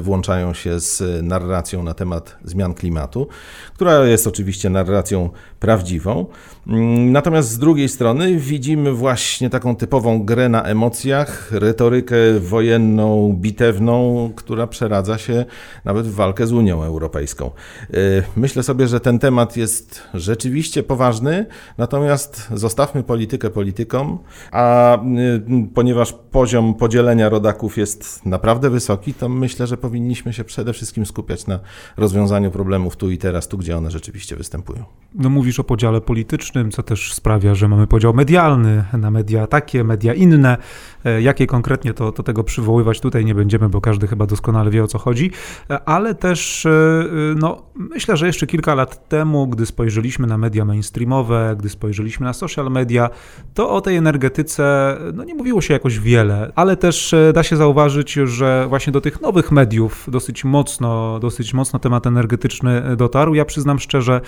włączają 0.00 0.54
się 0.54 0.80
z 0.80 1.22
narracją 1.22 1.82
na 1.82 1.94
temat 1.94 2.36
zmian 2.44 2.74
klimatu, 2.74 3.28
która 3.74 4.04
jest 4.06 4.26
oczywiście 4.26 4.70
narracją 4.70 5.30
prawdziwą. 5.60 6.26
Mm, 6.66 7.12
Natomiast 7.12 7.50
z 7.50 7.58
drugiej 7.58 7.88
strony 7.88 8.36
widzimy 8.36 8.92
właśnie 8.92 9.50
taką 9.50 9.76
typową 9.76 10.24
grę 10.24 10.48
na 10.48 10.62
emocjach, 10.62 11.52
retorykę 11.52 12.16
wojenną, 12.40 13.36
bitewną, 13.40 14.30
która 14.36 14.66
przeradza 14.66 15.18
się 15.18 15.44
nawet 15.84 16.06
w 16.06 16.14
walkę 16.14 16.46
z 16.46 16.52
Unią 16.52 16.82
Europejską. 16.82 17.50
Y, 17.94 18.22
Myślę 18.36 18.62
sobie, 18.62 18.88
że 18.88 19.00
ten 19.00 19.18
temat 19.18 19.56
jest 19.56 20.02
rzeczywiście 20.14 20.82
poważny, 20.82 21.46
natomiast 21.78 22.48
zostawmy 22.54 23.02
politykę 23.02 23.50
politykom, 23.50 24.18
a 24.52 24.96
y, 24.98 25.68
ponieważ 25.74 26.12
poziom 26.12 26.74
podzielenia 26.74 27.28
rodaków 27.28 27.78
jest 27.78 28.26
naprawdę 28.26 28.70
wysoki, 28.70 29.14
to 29.14 29.28
myślę, 29.28 29.66
że 29.66 29.76
powinniśmy 29.76 30.32
się 30.32 30.44
przede 30.44 30.72
wszystkim 30.72 31.06
skupiać 31.06 31.46
na 31.46 31.60
rozwiązaniu 31.96 32.50
problemów 32.50 32.96
tu 32.96 33.10
i 33.10 33.18
teraz, 33.18 33.48
tu 33.48 33.58
gdzie 33.58 33.76
one 33.76 33.90
rzeczywiście 33.90 34.36
występują. 34.36 34.84
No 35.14 35.30
mówisz 35.30 35.60
o 35.60 35.64
podziale 35.64 36.00
politycznym, 36.00 36.53
co 36.70 36.82
też 36.82 37.14
sprawia, 37.14 37.54
że 37.54 37.68
mamy 37.68 37.86
podział 37.86 38.14
medialny 38.14 38.84
na 38.92 39.10
media 39.10 39.46
takie, 39.46 39.84
media 39.84 40.14
inne. 40.14 40.56
E, 41.04 41.22
Jakie 41.22 41.46
konkretnie 41.46 41.94
to, 41.94 42.12
to 42.12 42.22
tego 42.22 42.44
przywoływać 42.44 43.00
tutaj 43.00 43.24
nie 43.24 43.34
będziemy, 43.34 43.68
bo 43.68 43.80
każdy 43.80 44.06
chyba 44.06 44.26
doskonale 44.26 44.70
wie 44.70 44.84
o 44.84 44.86
co 44.86 44.98
chodzi, 44.98 45.30
E, 45.70 45.88
ale 45.88 46.14
też 46.14 46.66
e, 46.66 47.04
no, 47.36 47.62
myślę, 47.74 48.16
że 48.16 48.26
jeszcze 48.26 48.46
kilka 48.46 48.74
lat 48.74 49.08
temu, 49.08 49.46
gdy 49.46 49.66
spojrzeliśmy 49.66 50.26
na 50.26 50.38
media 50.38 50.64
mainstreamowe, 50.64 51.56
gdy 51.58 51.68
spojrzeliśmy 51.68 52.26
na 52.26 52.32
social 52.32 52.70
media, 52.70 53.10
to 53.54 53.70
o 53.70 53.80
tej 53.80 53.96
energetyce 53.96 54.96
no, 55.14 55.24
nie 55.24 55.34
mówiło 55.34 55.60
się 55.60 55.74
jakoś 55.74 55.98
wiele, 55.98 56.52
ale 56.54 56.76
też 56.76 57.14
da 57.34 57.42
się 57.42 57.56
zauważyć, 57.56 58.12
że 58.12 58.66
właśnie 58.68 58.92
do 58.92 59.00
tych 59.00 59.20
nowych 59.20 59.52
mediów 59.52 60.06
dosyć 60.08 60.44
mocno, 60.44 61.18
dosyć 61.20 61.54
mocno 61.54 61.78
temat 61.78 62.06
energetyczny 62.06 62.96
dotarł. 62.96 63.34
Ja 63.34 63.44
przyznam 63.44 63.78
szczerze, 63.78 64.20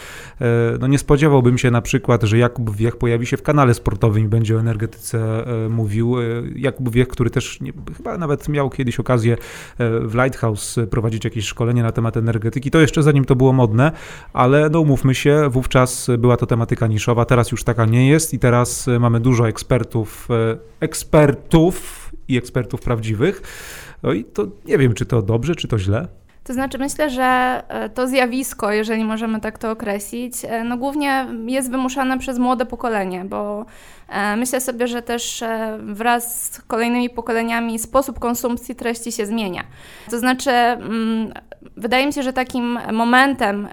no 0.81 0.87
nie 0.87 0.99
spodziewałbym 0.99 1.59
się 1.59 1.71
na 1.71 1.83
przykład, 1.83 2.16
że 2.23 2.39
Jakub 2.39 2.77
Wiech 2.77 2.97
pojawi 2.97 3.27
się 3.27 3.37
w 3.37 3.43
kanale 3.43 3.75
sportowym 3.75 4.25
i 4.25 4.29
będzie 4.29 4.57
o 4.57 4.61
energetyce 4.61 5.47
e, 5.47 5.69
mówił. 5.69 6.21
E, 6.21 6.25
Jakub 6.57 6.91
Wiech, 6.91 7.09
który 7.09 7.31
też 7.31 7.61
nie, 7.61 7.73
chyba 7.97 8.19
nawet 8.19 8.49
miał 8.49 8.71
kiedyś 8.71 9.01
okazję 9.01 9.35
e, 9.35 9.37
w 10.01 10.15
Lighthouse 10.15 10.79
prowadzić 10.91 11.25
jakieś 11.25 11.45
szkolenie 11.45 11.83
na 11.83 11.93
temat 11.93 12.17
energetyki. 12.17 12.71
To 12.71 12.81
jeszcze 12.81 13.03
zanim 13.03 13.25
to 13.25 13.37
było 13.37 13.53
modne, 13.53 13.93
ale 14.33 14.71
no 14.71 14.81
umówmy 14.81 15.15
się, 15.15 15.49
wówczas 15.51 16.11
była 16.19 16.37
to 16.37 16.47
tematyka 16.47 16.87
niszowa, 16.87 17.25
teraz 17.25 17.53
już 17.53 17.65
taka 17.65 17.85
nie 17.85 18.09
jest 18.09 18.35
i 18.35 18.39
teraz 18.39 18.87
mamy 19.01 19.21
dużo 19.21 19.49
ekspertów, 19.49 20.29
ekspertów 20.81 22.11
i 22.29 22.37
ekspertów 22.37 22.81
prawdziwych. 22.81 23.43
No 24.03 24.13
i 24.13 24.25
to 24.25 24.47
nie 24.65 24.79
wiem, 24.79 24.95
czy 24.95 25.07
to 25.07 25.23
dobrze, 25.23 25.55
czy 25.55 25.69
to 25.69 25.79
źle. 25.79 26.09
To 26.47 26.53
znaczy, 26.53 26.79
myślę, 26.79 27.11
że 27.11 27.63
e, 27.69 27.89
to 27.89 28.09
zjawisko, 28.09 28.73
jeżeli 28.73 29.05
możemy 29.05 29.41
tak 29.41 29.59
to 29.59 29.71
określić, 29.71 30.35
e, 30.45 30.65
no 30.65 30.77
głównie 30.77 31.27
jest 31.47 31.71
wymuszane 31.71 32.19
przez 32.19 32.39
młode 32.39 32.67
pokolenie, 32.67 33.25
bo 33.25 33.67
e, 34.09 34.37
myślę 34.37 34.61
sobie, 34.61 34.89
że 34.89 35.03
też 35.03 35.45
wraz 35.79 36.53
z 36.53 36.61
kolejnymi 36.61 37.11
pokoleniami 37.11 37.79
sposób 37.79 38.19
konsumpcji 38.19 38.75
treści 38.75 39.13
się 39.13 39.27
zmienia. 39.27 39.65
To 40.11 40.19
znaczy, 40.19 40.51
mm, 40.51 41.33
wydaje 41.77 42.07
mi 42.07 42.13
się, 42.13 42.23
że 42.23 42.33
takim 42.33 42.79
momentem, 42.93 43.69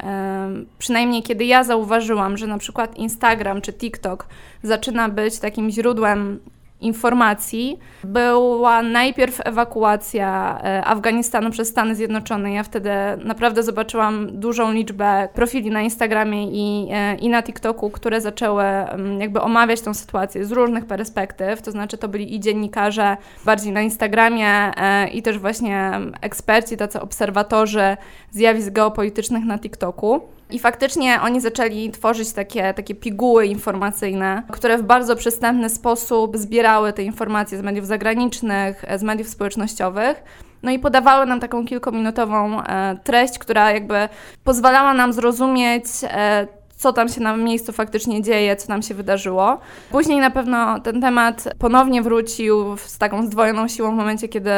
przynajmniej 0.78 1.24
kiedy 1.24 1.46
ja 1.46 1.64
zauważyłam, 1.64 2.38
że 2.38 2.48
na 2.48 2.58
przykład 2.58 2.98
Instagram 2.98 3.62
czy 3.62 3.74
TikTok 3.74 4.28
zaczyna 4.64 5.10
być 5.10 5.40
takim 5.40 5.70
źródłem 5.70 6.40
informacji 6.84 7.80
była 8.04 8.82
najpierw 8.82 9.42
ewakuacja 9.46 10.60
e, 10.64 10.86
Afganistanu 10.86 11.52
przez 11.52 11.68
Stany 11.68 11.96
Zjednoczone. 11.96 12.54
Ja 12.54 12.64
wtedy 12.64 12.90
naprawdę 13.26 13.64
zobaczyłam 13.64 14.40
dużą 14.40 14.72
liczbę 14.72 15.30
profili 15.34 15.72
na 15.72 15.82
Instagramie 15.82 16.48
i, 16.52 16.88
e, 16.92 17.16
i 17.16 17.30
na 17.30 17.44
TikToku, 17.44 17.90
które 17.90 18.22
zaczęły 18.22 18.64
mm, 18.64 19.22
jakby 19.22 19.42
omawiać 19.42 19.82
tą 19.82 19.94
sytuację 19.94 20.46
z 20.46 20.52
różnych 20.52 20.86
perspektyw. 20.86 21.62
To 21.62 21.72
znaczy, 21.72 21.98
to 21.98 22.08
byli 22.08 22.36
i 22.36 22.40
dziennikarze 22.40 23.18
bardziej 23.46 23.72
na 23.72 23.82
Instagramie, 23.82 24.72
e, 24.78 25.08
i 25.08 25.22
też 25.22 25.40
właśnie 25.40 25.92
eksperci, 26.22 26.78
tacy 26.78 27.02
obserwatorzy 27.02 27.98
zjawisk 28.32 28.72
geopolitycznych 28.72 29.46
na 29.46 29.60
TikToku. 29.60 30.22
I 30.54 30.60
faktycznie 30.60 31.20
oni 31.22 31.42
zaczęli 31.42 31.92
tworzyć 31.92 32.34
takie, 32.34 32.74
takie 32.74 32.96
piguły 32.96 33.46
informacyjne, 33.46 34.44
które 34.52 34.78
w 34.78 34.84
bardzo 34.84 35.16
przystępny 35.16 35.70
sposób 35.70 36.38
zbierały 36.38 36.73
te 36.94 37.04
informacje 37.04 37.58
z 37.58 37.62
mediów 37.62 37.88
zagranicznych, 37.88 38.86
e, 38.88 39.00
z 39.00 39.04
mediów 39.04 39.28
społecznościowych. 39.28 40.24
No 40.64 40.72
i 40.72 40.80
podawały 40.80 41.26
nam 41.26 41.40
taką 41.40 41.66
kilkuminutową 41.66 42.64
e, 42.64 42.98
treść, 43.04 43.40
która 43.40 43.72
jakby 43.72 44.10
pozwalała 44.44 44.94
nam 44.94 45.14
zrozumieć, 45.14 45.86
e, 46.04 46.48
co 46.84 46.94
tam 46.94 47.10
się 47.10 47.22
na 47.22 47.38
miejscu 47.38 47.72
faktycznie 47.72 48.22
dzieje, 48.22 48.56
co 48.56 48.68
tam 48.68 48.82
się 48.82 48.94
wydarzyło. 48.94 49.60
Później 49.92 50.20
na 50.20 50.32
pewno 50.32 50.80
ten 50.80 51.02
temat 51.02 51.44
ponownie 51.60 52.02
wrócił 52.02 52.78
z 52.78 52.98
taką 52.98 53.26
zdwojoną 53.26 53.68
siłą 53.68 53.92
w 53.92 53.96
momencie, 53.96 54.28
kiedy 54.28 54.52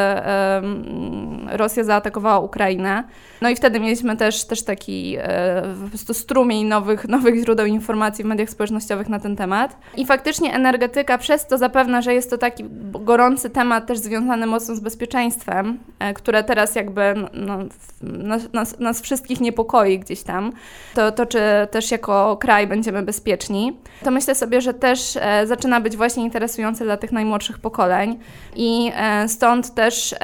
Rosja 1.52 1.84
zaatakowała 1.84 2.40
Ukrainę. 2.40 3.04
No 3.42 3.50
i 3.50 3.56
wtedy 3.56 3.80
mieliśmy 3.80 4.18
też, 4.18 4.46
też 4.46 4.64
taki 4.64 5.18
e, 5.20 5.64
po 5.84 5.90
prostu 5.90 6.14
strumień 6.14 6.66
nowych, 6.66 7.08
nowych 7.08 7.36
źródeł 7.36 7.66
informacji 7.66 8.24
w 8.24 8.28
mediach 8.28 8.50
społecznościowych 8.50 9.10
na 9.10 9.20
ten 9.20 9.36
temat. 9.36 9.78
I 9.98 10.06
faktycznie 10.06 10.54
energetyka, 10.54 11.18
przez 11.18 11.48
to 11.48 11.58
zapewne, 11.58 12.02
że 12.02 12.14
jest 12.14 12.30
to 12.30 12.38
taki 12.38 12.64
gorący 12.92 13.50
temat 13.50 13.88
też 13.88 14.00
związany 14.00 14.46
mocno 14.46 14.76
z 14.76 14.80
bezpieczeństwem, 14.80 15.80
e, 16.00 16.14
które 16.14 16.44
teraz 16.44 16.76
jakby 16.76 17.14
no, 17.34 17.58
nas, 18.02 18.54
nas, 18.54 18.80
nas 18.80 19.02
wszystkich 19.02 19.42
niepokoi 19.42 20.00
gdzieś 20.00 20.24
tam, 20.24 20.52
to, 20.94 21.12
to 21.12 21.26
czy 21.26 21.40
też 21.72 21.92
jako 21.92 22.15
kraj 22.40 22.68
będziemy 22.68 23.04
bezpieczni, 23.04 23.78
to 24.04 24.12
myślę 24.12 24.36
sobie, 24.36 24.62
że 24.62 24.74
też 24.74 25.18
e, 25.22 25.48
zaczyna 25.48 25.82
być 25.82 25.98
właśnie 25.98 26.24
interesujące 26.24 26.86
dla 26.86 26.98
tych 26.98 27.12
najmłodszych 27.12 27.60
pokoleń 27.60 28.20
i 28.56 28.92
e, 28.96 29.28
stąd 29.30 29.74
też 29.74 30.16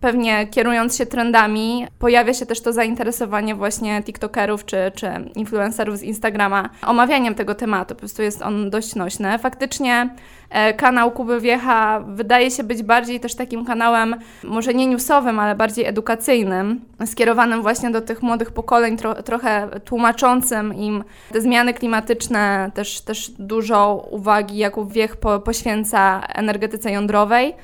pewnie 0.00 0.46
kierując 0.46 0.96
się 0.96 1.06
trendami, 1.06 1.86
pojawia 1.98 2.34
się 2.34 2.46
też 2.46 2.60
to 2.60 2.72
zainteresowanie 2.72 3.54
właśnie 3.54 4.02
TikTokerów 4.02 4.64
czy, 4.64 4.76
czy 4.94 5.10
influencerów 5.34 5.98
z 5.98 6.02
Instagrama 6.02 6.68
omawianiem 6.86 7.34
tego 7.34 7.54
tematu. 7.54 7.94
Po 7.94 7.98
prostu 7.98 8.22
jest 8.22 8.42
on 8.42 8.70
dość 8.70 8.94
nośny. 8.94 9.38
Faktycznie 9.38 10.10
e, 10.50 10.74
kanał 10.74 11.10
Kuby 11.10 11.40
Wiecha 11.40 12.00
wydaje 12.00 12.50
się 12.50 12.62
być 12.62 12.82
bardziej 12.82 13.20
też 13.20 13.34
takim 13.34 13.64
kanałem, 13.64 14.16
może 14.44 14.74
nie 14.74 14.86
newsowym, 14.86 15.38
ale 15.38 15.54
bardziej 15.54 15.86
edukacyjnym, 15.86 16.80
skierowanym 17.06 17.62
właśnie 17.62 17.90
do 17.90 18.00
tych 18.00 18.22
młodych 18.22 18.52
pokoleń, 18.52 18.96
tro, 18.96 19.22
trochę 19.22 19.68
tłumaczącym 19.84 20.74
im 20.74 21.04
te 21.32 21.40
zmiany 21.40 21.74
klimatyczne, 21.74 22.70
też, 22.74 23.00
też 23.00 23.30
dużo 23.38 24.08
uwagi 24.10 24.58
Jakub 24.58 24.92
Wiech 24.92 25.16
po, 25.16 25.40
poświęca 25.40 26.22
energetyce 26.34 26.90
jądrowej. 26.90 27.54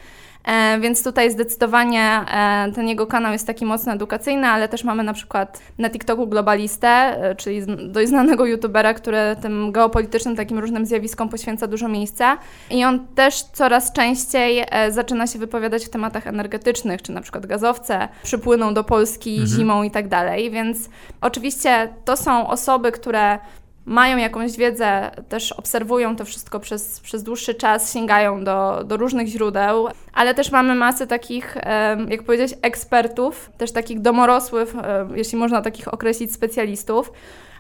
E, 0.46 0.78
więc 0.80 1.04
tutaj 1.04 1.30
zdecydowanie 1.30 2.02
e, 2.02 2.72
ten 2.74 2.88
jego 2.88 3.06
kanał 3.06 3.32
jest 3.32 3.46
taki 3.46 3.64
mocno 3.64 3.92
edukacyjny, 3.92 4.46
ale 4.46 4.68
też 4.68 4.85
mamy 4.85 5.02
na 5.02 5.12
przykład 5.12 5.61
na 5.78 5.90
TikToku 5.90 6.26
globalistę, 6.26 6.88
e, 6.88 7.35
czyli 7.35 7.62
dość 7.88 8.09
znanego 8.09 8.46
youtubera, 8.46 8.94
który 8.94 9.18
tym 9.42 9.72
geopolitycznym 9.72 10.37
takim 10.37 10.59
różnym 10.59 10.87
zjawiskom 10.87 11.28
poświęca 11.28 11.66
dużo 11.66 11.88
miejsca 11.88 12.38
i 12.70 12.85
on 12.85 13.06
też 13.06 13.42
coraz 13.42 13.92
częściej 13.92 14.64
zaczyna 14.90 15.26
się 15.26 15.38
wypowiadać 15.38 15.87
w 15.87 15.88
tematach 15.88 16.26
energetycznych, 16.26 17.02
czy 17.02 17.12
na 17.12 17.20
przykład 17.20 17.46
gazowce 17.46 18.09
przypłyną 18.22 18.74
do 18.74 18.85
Polski 18.85 19.30
mhm. 19.30 19.48
zimą 19.48 19.82
i 19.82 19.90
tak 19.90 20.09
dalej, 20.09 20.50
więc 20.50 20.88
oczywiście 21.20 21.88
to 22.04 22.16
są 22.16 22.48
osoby, 22.48 22.92
które 22.92 23.38
mają 23.87 24.16
jakąś 24.18 24.57
wiedzę, 24.57 25.11
też 25.29 25.53
obserwują 25.53 26.16
to 26.16 26.25
wszystko 26.25 26.61
przez, 26.61 27.01
przez 27.01 27.22
dłuższy 27.22 27.55
czas, 27.55 27.92
sięgają 27.92 28.44
do, 28.44 28.85
do 28.85 28.96
różnych 28.96 29.29
źródeł, 29.29 29.88
ale 30.12 30.35
też 30.35 30.53
mamy 30.53 30.75
masę 30.75 31.07
takich, 31.07 31.57
jak 32.09 32.22
powiedzieć, 32.22 32.55
ekspertów, 32.62 33.51
też 33.59 33.72
takich 33.72 34.01
domorosłych, 34.01 34.75
jeśli 35.14 35.38
można 35.38 35.62
takich 35.62 35.94
określić, 35.94 36.35
specjalistów, 36.35 37.12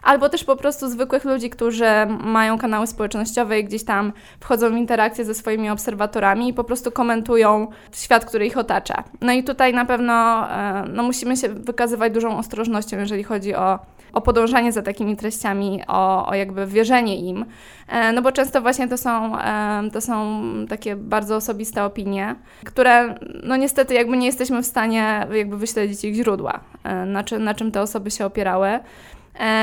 albo 0.02 0.28
też 0.28 0.44
po 0.44 0.56
prostu 0.56 0.88
zwykłych 0.88 1.24
ludzi, 1.24 1.50
którzy 1.50 1.86
mają 2.24 2.58
kanały 2.58 2.86
społecznościowe 2.86 3.60
i 3.60 3.64
gdzieś 3.64 3.84
tam 3.84 4.12
wchodzą 4.40 4.70
w 4.70 4.76
interakcję 4.76 5.24
ze 5.24 5.34
swoimi 5.34 5.70
obserwatorami 5.70 6.48
i 6.48 6.54
po 6.54 6.64
prostu 6.64 6.92
komentują 6.92 7.68
świat, 7.92 8.24
który 8.24 8.46
ich 8.46 8.58
otacza. 8.58 9.04
No 9.20 9.32
i 9.32 9.44
tutaj 9.44 9.74
na 9.74 9.84
pewno 9.84 10.46
no, 10.88 11.02
musimy 11.02 11.36
się 11.36 11.48
wykazywać 11.48 12.12
dużą 12.12 12.38
ostrożnością, 12.38 12.98
jeżeli 12.98 13.24
chodzi 13.24 13.54
o 13.54 13.78
o 14.12 14.20
podążanie 14.20 14.72
za 14.72 14.82
takimi 14.82 15.16
treściami, 15.16 15.82
o, 15.88 16.26
o 16.26 16.34
jakby 16.34 16.66
wierzenie 16.66 17.16
im, 17.16 17.44
e, 17.88 18.12
no 18.12 18.22
bo 18.22 18.32
często 18.32 18.60
właśnie 18.60 18.88
to 18.88 18.98
są, 18.98 19.38
e, 19.38 19.90
to 19.92 20.00
są 20.00 20.42
takie 20.68 20.96
bardzo 20.96 21.36
osobiste 21.36 21.84
opinie, 21.84 22.34
które 22.64 23.14
no 23.42 23.56
niestety 23.56 23.94
jakby 23.94 24.16
nie 24.16 24.26
jesteśmy 24.26 24.62
w 24.62 24.66
stanie 24.66 25.26
jakby 25.32 25.56
wyśledzić 25.56 26.04
ich 26.04 26.14
źródła, 26.14 26.60
e, 26.84 27.06
na, 27.06 27.24
czy, 27.24 27.38
na 27.38 27.54
czym 27.54 27.72
te 27.72 27.82
osoby 27.82 28.10
się 28.10 28.26
opierały. 28.26 28.78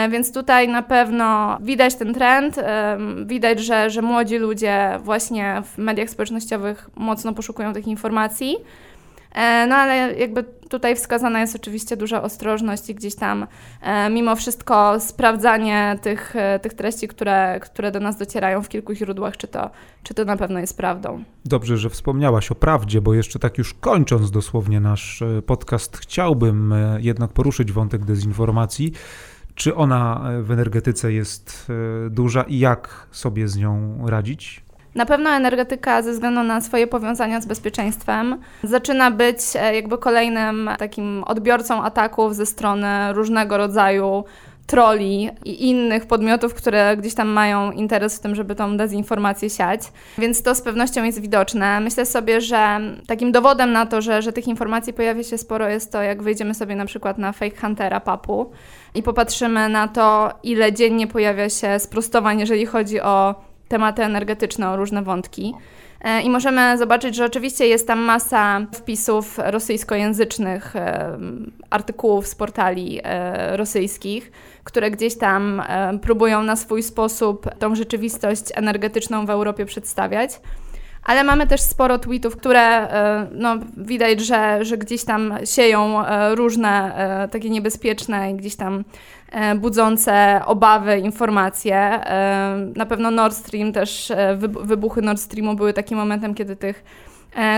Więc 0.10 0.34
tutaj 0.34 0.67
na 0.67 0.82
pewno 0.82 1.58
widać 1.62 1.95
ten 1.95 2.13
trend, 2.13 2.60
widać, 3.25 3.60
że, 3.60 3.89
że 3.89 4.01
młodzi 4.01 4.38
ludzie 4.38 4.99
właśnie 5.03 5.62
w 5.65 5.77
mediach 5.77 6.10
społecznościowych 6.10 6.89
mocno 6.95 7.34
poszukują 7.34 7.73
tych 7.73 7.88
informacji. 7.88 8.56
E, 9.33 9.67
no 9.67 9.75
ale 9.75 10.13
jakby 10.13 10.43
tutaj 10.43 10.95
wskazana 10.95 11.41
jest 11.41 11.55
oczywiście 11.55 11.97
duża 11.97 12.21
ostrożność 12.21 12.89
i 12.89 12.95
gdzieś 12.95 13.15
tam 13.15 13.47
e, 13.81 14.09
mimo 14.09 14.35
wszystko 14.35 14.99
sprawdzanie 14.99 15.99
tych, 16.01 16.35
e, 16.35 16.59
tych 16.59 16.73
treści, 16.73 17.07
które, 17.07 17.59
które 17.59 17.91
do 17.91 17.99
nas 17.99 18.17
docierają 18.17 18.61
w 18.61 18.69
kilku 18.69 18.93
źródłach, 18.93 19.37
czy 19.37 19.47
to, 19.47 19.69
czy 20.03 20.13
to 20.13 20.25
na 20.25 20.37
pewno 20.37 20.59
jest 20.59 20.77
prawdą. 20.77 21.23
Dobrze, 21.45 21.77
że 21.77 21.89
wspomniałaś 21.89 22.51
o 22.51 22.55
prawdzie, 22.55 23.01
bo 23.01 23.13
jeszcze 23.13 23.39
tak 23.39 23.57
już 23.57 23.73
kończąc 23.73 24.31
dosłownie 24.31 24.79
nasz 24.79 25.23
podcast, 25.45 25.97
chciałbym 25.97 26.73
jednak 26.99 27.33
poruszyć 27.33 27.71
wątek 27.71 28.05
dezinformacji. 28.05 28.91
Czy 29.55 29.75
ona 29.75 30.23
w 30.41 30.51
energetyce 30.51 31.13
jest 31.13 31.71
duża 32.09 32.43
i 32.43 32.59
jak 32.59 33.07
sobie 33.11 33.47
z 33.47 33.57
nią 33.57 33.97
radzić? 34.07 34.63
Na 34.95 35.06
pewno 35.06 35.29
energetyka 35.29 36.01
ze 36.01 36.12
względu 36.12 36.43
na 36.43 36.62
swoje 36.62 36.88
powiązania 36.88 37.41
z 37.41 37.45
bezpieczeństwem 37.45 38.41
zaczyna 38.63 39.12
być 39.12 39.38
e, 39.56 39.75
jakby 39.75 39.97
kolejnym 39.97 40.69
takim 40.79 41.23
odbiorcą 41.23 41.84
ataków 41.84 42.36
ze 42.36 42.45
strony 42.45 43.13
różnego 43.13 43.58
rodzaju 43.58 44.23
troli 44.67 45.29
i 45.45 45.69
innych 45.69 46.06
podmiotów, 46.06 46.53
które 46.53 46.97
gdzieś 46.97 47.13
tam 47.13 47.27
mają 47.27 47.71
interes 47.71 48.17
w 48.17 48.19
tym, 48.19 48.36
żeby 48.36 48.56
tą 48.56 48.77
dezinformację 48.77 49.49
siać. 49.49 49.82
Więc 50.17 50.43
to 50.43 50.56
z 50.56 50.62
pewnością 50.62 51.03
jest 51.03 51.21
widoczne. 51.21 51.79
Myślę 51.79 52.06
sobie, 52.06 52.41
że 52.41 52.79
takim 53.08 53.32
dowodem 53.32 53.71
na 53.71 53.86
to, 53.86 54.01
że, 54.01 54.21
że 54.21 54.34
tych 54.34 54.47
informacji 54.47 54.93
pojawia 54.93 55.23
się 55.23 55.38
sporo 55.38 55.69
jest 55.69 55.91
to, 55.91 56.01
jak 56.01 56.23
wejdziemy 56.23 56.53
sobie 56.53 56.75
na 56.75 56.86
przykład 56.86 57.17
na 57.17 57.32
Fake 57.32 57.58
Huntera 57.62 57.99
papu 57.99 58.51
i 58.95 59.03
popatrzymy 59.03 59.69
na 59.69 59.88
to, 59.88 60.32
ile 60.43 60.73
dziennie 60.73 61.08
pojawia 61.08 61.49
się 61.49 61.79
sprostowań, 61.79 62.39
jeżeli 62.39 62.65
chodzi 62.65 63.01
o 63.01 63.36
tematy 63.67 64.04
energetyczne, 64.04 64.69
o 64.69 64.76
różne 64.76 65.02
wątki. 65.02 65.54
E, 66.04 66.21
I 66.21 66.30
możemy 66.30 66.78
zobaczyć, 66.78 67.15
że 67.15 67.26
oczywiście 67.26 67.67
jest 67.67 67.88
tam 67.88 67.99
masa 67.99 68.62
wpisów 68.73 69.38
rosyjskojęzycznych, 69.38 70.76
e, 70.76 71.17
artykułów 71.69 72.28
z 72.28 72.36
portali 72.36 72.99
e, 73.04 73.58
rosyjskich, 73.58 74.32
które 74.63 74.91
gdzieś 74.91 75.17
tam 75.17 75.63
próbują 76.02 76.43
na 76.43 76.56
swój 76.56 76.84
sposób 76.84 77.49
tą 77.60 77.76
rzeczywistość 77.76 78.43
energetyczną 78.54 79.26
w 79.26 79.30
Europie 79.30 79.65
przedstawiać. 79.65 80.39
Ale 81.05 81.23
mamy 81.23 81.47
też 81.47 81.61
sporo 81.61 81.99
tweetów, 81.99 82.37
które 82.37 82.87
no, 83.31 83.55
widać, 83.77 84.21
że, 84.21 84.65
że 84.65 84.77
gdzieś 84.77 85.03
tam 85.03 85.33
sieją 85.45 86.03
różne 86.35 86.91
takie 87.31 87.49
niebezpieczne 87.49 88.33
gdzieś 88.33 88.55
tam 88.55 88.83
E, 89.33 89.55
budzące 89.55 90.41
obawy 90.45 90.99
informacje. 90.99 91.75
E, 91.75 92.57
na 92.75 92.85
pewno 92.85 93.11
Nord 93.11 93.35
Stream 93.35 93.73
też, 93.73 94.11
e, 94.11 94.37
wybuchy 94.63 95.01
Nord 95.01 95.19
Streamu 95.19 95.55
były 95.55 95.73
takim 95.73 95.97
momentem, 95.97 96.35
kiedy 96.35 96.55
tych 96.55 96.77
e, 96.77 97.12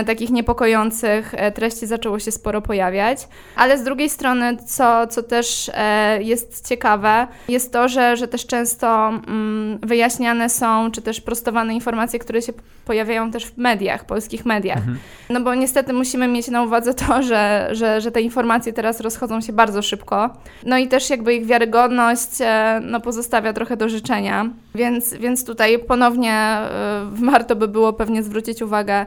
takich 0.06 0.30
niepokojących 0.30 1.34
e, 1.34 1.52
treści 1.52 1.86
zaczęło 1.86 2.18
się 2.18 2.32
sporo 2.32 2.62
pojawiać. 2.62 3.28
Ale 3.56 3.78
z 3.78 3.82
drugiej 3.82 4.08
strony, 4.08 4.56
co, 4.66 5.06
co 5.06 5.22
też 5.22 5.70
e, 5.74 6.22
jest 6.22 6.68
ciekawe, 6.68 7.26
jest 7.48 7.72
to, 7.72 7.88
że, 7.88 8.16
że 8.16 8.28
też 8.28 8.46
często 8.46 9.08
mm, 9.08 9.78
wyjaśniane 9.82 10.48
są, 10.48 10.90
czy 10.90 11.02
też 11.02 11.20
prostowane 11.20 11.74
informacje, 11.74 12.18
które 12.18 12.42
się 12.42 12.52
pojawiają 12.84 13.30
też 13.30 13.46
w 13.46 13.58
mediach, 13.58 14.04
polskich 14.04 14.46
mediach. 14.46 14.78
Mhm. 14.78 14.98
No 15.30 15.40
bo 15.40 15.54
niestety 15.54 15.92
musimy 15.92 16.28
mieć 16.28 16.48
na 16.48 16.62
uwadze 16.62 16.94
to, 16.94 17.22
że, 17.22 17.68
że, 17.72 18.00
że 18.00 18.10
te 18.10 18.20
informacje 18.20 18.72
teraz 18.72 19.00
rozchodzą 19.00 19.40
się 19.40 19.52
bardzo 19.52 19.82
szybko. 19.82 20.30
No 20.64 20.78
i 20.78 20.88
też 20.88 21.10
jakby 21.10 21.34
ich 21.34 21.46
wiarygodność 21.46 22.30
e, 22.40 22.80
no, 22.82 23.00
pozostawia 23.00 23.52
trochę 23.52 23.76
do 23.76 23.88
życzenia. 23.88 24.50
Więc, 24.74 25.14
więc 25.14 25.44
tutaj 25.44 25.78
ponownie 25.78 26.32
e, 26.32 26.68
warto 27.12 27.56
by 27.56 27.68
było 27.68 27.92
pewnie 27.92 28.22
zwrócić 28.22 28.62
uwagę 28.62 29.06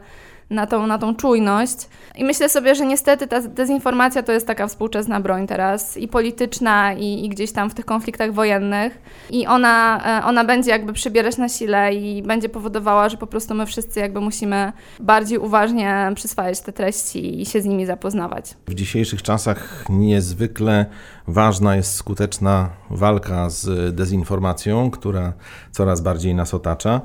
na 0.49 0.67
tą, 0.67 0.87
na 0.87 0.97
tą 0.97 1.15
czujność. 1.15 1.77
I 2.15 2.23
myślę 2.23 2.49
sobie, 2.49 2.75
że 2.75 2.85
niestety 2.85 3.27
ta 3.27 3.41
dezinformacja 3.41 4.23
to 4.23 4.31
jest 4.31 4.47
taka 4.47 4.67
współczesna 4.67 5.19
broń 5.19 5.47
teraz 5.47 5.97
i 5.97 6.07
polityczna, 6.07 6.93
i, 6.93 7.25
i 7.25 7.29
gdzieś 7.29 7.51
tam 7.51 7.69
w 7.69 7.73
tych 7.73 7.85
konfliktach 7.85 8.33
wojennych. 8.33 9.01
I 9.29 9.47
ona, 9.47 10.01
e, 10.19 10.25
ona 10.25 10.43
będzie 10.43 10.71
jakby 10.71 10.93
przybierać 10.93 11.37
na 11.37 11.49
sile 11.49 11.93
i 11.93 12.23
będzie 12.23 12.49
powodowała, 12.49 13.09
że 13.09 13.17
po 13.17 13.27
prostu 13.27 13.55
my 13.55 13.65
wszyscy 13.65 13.99
jakby 13.99 14.21
musimy 14.21 14.73
bardziej 14.99 15.37
uważnie 15.37 16.11
przyswajać 16.15 16.61
te 16.61 16.73
treści 16.73 17.41
i 17.41 17.45
się 17.45 17.61
z 17.61 17.65
nimi 17.65 17.85
zapoznawać. 17.85 18.55
W 18.67 18.73
dzisiejszych 18.73 19.23
czasach 19.23 19.85
niezwykle 19.89 20.85
ważna 21.27 21.75
jest 21.75 21.95
skuteczna 21.95 22.69
walka 22.89 23.49
z 23.49 23.95
dezinformacją, 23.95 24.91
która 24.91 25.33
coraz 25.71 26.01
bardziej 26.01 26.35
nas 26.35 26.53
otacza. 26.53 27.01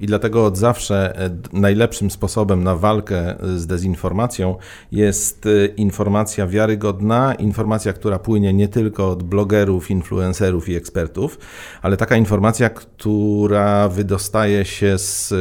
I 0.00 0.06
dlatego 0.06 0.46
od 0.46 0.56
zawsze 0.56 1.16
e, 1.16 1.30
najlepszym 1.52 2.10
sposobem 2.10 2.64
na 2.64 2.76
walkę 2.76 3.36
z 3.56 3.66
dezinformacją 3.66 4.56
jest 4.92 5.46
e, 5.46 5.66
informacja 5.66 6.46
wiarygodna, 6.46 7.34
informacja, 7.34 7.92
która 7.92 8.18
płynie 8.18 8.52
nie 8.52 8.68
tylko 8.68 9.10
od 9.10 9.22
blogerów, 9.22 9.90
influencerów 9.90 10.68
i 10.68 10.74
ekspertów, 10.74 11.38
ale 11.82 11.96
taka 11.96 12.16
informacja, 12.16 12.70
która 12.70 13.88
wydostaje 13.88 14.64
się 14.64 14.98
z 14.98 15.34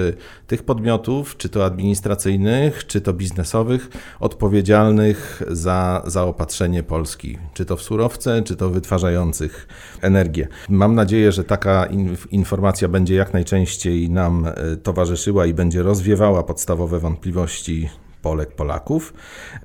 tych 0.47 0.63
podmiotów, 0.63 1.37
czy 1.37 1.49
to 1.49 1.65
administracyjnych, 1.65 2.87
czy 2.87 3.01
to 3.01 3.13
biznesowych, 3.13 3.89
odpowiedzialnych 4.19 5.43
za 5.47 6.03
zaopatrzenie 6.05 6.83
Polski, 6.83 7.37
czy 7.53 7.65
to 7.65 7.77
w 7.77 7.81
surowce, 7.81 8.41
czy 8.41 8.55
to 8.55 8.69
wytwarzających 8.69 9.67
energię. 10.01 10.47
Mam 10.69 10.95
nadzieję, 10.95 11.31
że 11.31 11.43
taka 11.43 11.87
informacja 12.31 12.87
będzie 12.87 13.15
jak 13.15 13.33
najczęściej 13.33 14.09
nam 14.09 14.45
e, 14.45 14.77
towarzyszyła 14.77 15.45
i 15.45 15.53
będzie 15.53 15.83
rozwiewała 15.83 16.43
podstawowe 16.43 16.99
wątpliwości 16.99 17.89
Polek, 18.21 18.51
Polaków. 18.51 19.13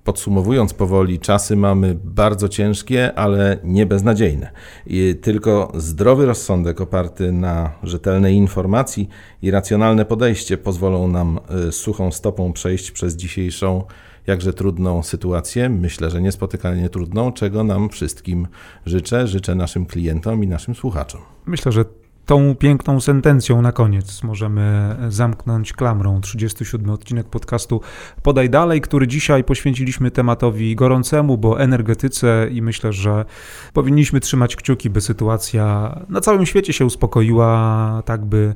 Podsumowując 0.04 0.74
powoli, 0.74 1.18
czasy 1.18 1.56
mamy 1.56 1.98
bardzo 2.04 2.48
ciężkie, 2.48 3.14
ale 3.14 3.58
nie 3.64 3.86
beznadziejne. 3.86 4.50
I 4.86 5.14
tylko 5.22 5.72
zdrowy 5.74 6.26
rozsądek 6.26 6.80
oparty 6.80 7.32
na 7.32 7.70
rzetelnej 7.82 8.34
informacji 8.34 9.08
i 9.42 9.50
racjonalne 9.50 10.04
podejście 10.04 10.58
pozwolą 10.58 11.08
nam 11.08 11.40
y, 11.68 11.72
suchą 11.72 12.12
stopą 12.12 12.52
przejść 12.52 12.90
przez 12.90 13.16
dzisiejszą 13.16 13.84
jakże 14.26 14.52
trudną 14.52 15.02
sytuację, 15.02 15.68
myślę, 15.68 16.10
że 16.10 16.22
niespotykalnie 16.22 16.88
trudną, 16.88 17.32
czego 17.32 17.64
nam 17.64 17.88
wszystkim 17.88 18.46
życzę, 18.86 19.26
życzę 19.26 19.54
naszym 19.54 19.86
klientom 19.86 20.44
i 20.44 20.46
naszym 20.46 20.74
słuchaczom. 20.74 21.20
Myślę, 21.46 21.72
że 21.72 21.84
tą 22.26 22.54
piękną 22.54 23.00
sentencją 23.00 23.62
na 23.62 23.72
koniec. 23.72 24.22
Możemy 24.22 24.96
zamknąć 25.08 25.72
klamrą. 25.72 26.20
37 26.20 26.90
odcinek 26.90 27.28
podcastu 27.28 27.80
Podaj 28.22 28.50
Dalej, 28.50 28.80
który 28.80 29.06
dzisiaj 29.06 29.44
poświęciliśmy 29.44 30.10
tematowi 30.10 30.76
gorącemu, 30.76 31.38
bo 31.38 31.60
energetyce 31.60 32.48
i 32.50 32.62
myślę, 32.62 32.92
że 32.92 33.24
powinniśmy 33.72 34.20
trzymać 34.20 34.56
kciuki, 34.56 34.90
by 34.90 35.00
sytuacja 35.00 35.96
na 36.08 36.20
całym 36.20 36.46
świecie 36.46 36.72
się 36.72 36.86
uspokoiła, 36.86 38.02
tak 38.04 38.24
by 38.24 38.54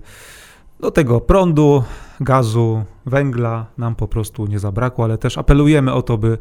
do 0.81 0.91
tego 0.91 1.21
prądu, 1.21 1.85
gazu, 2.21 2.85
węgla 3.07 3.67
nam 3.79 3.95
po 3.95 4.09
prostu 4.09 4.47
nie 4.47 4.59
zabrakło, 4.59 5.05
ale 5.05 5.19
też 5.19 5.39
apelujemy 5.39 5.93
o 5.93 6.03
to, 6.03 6.19
by 6.19 6.39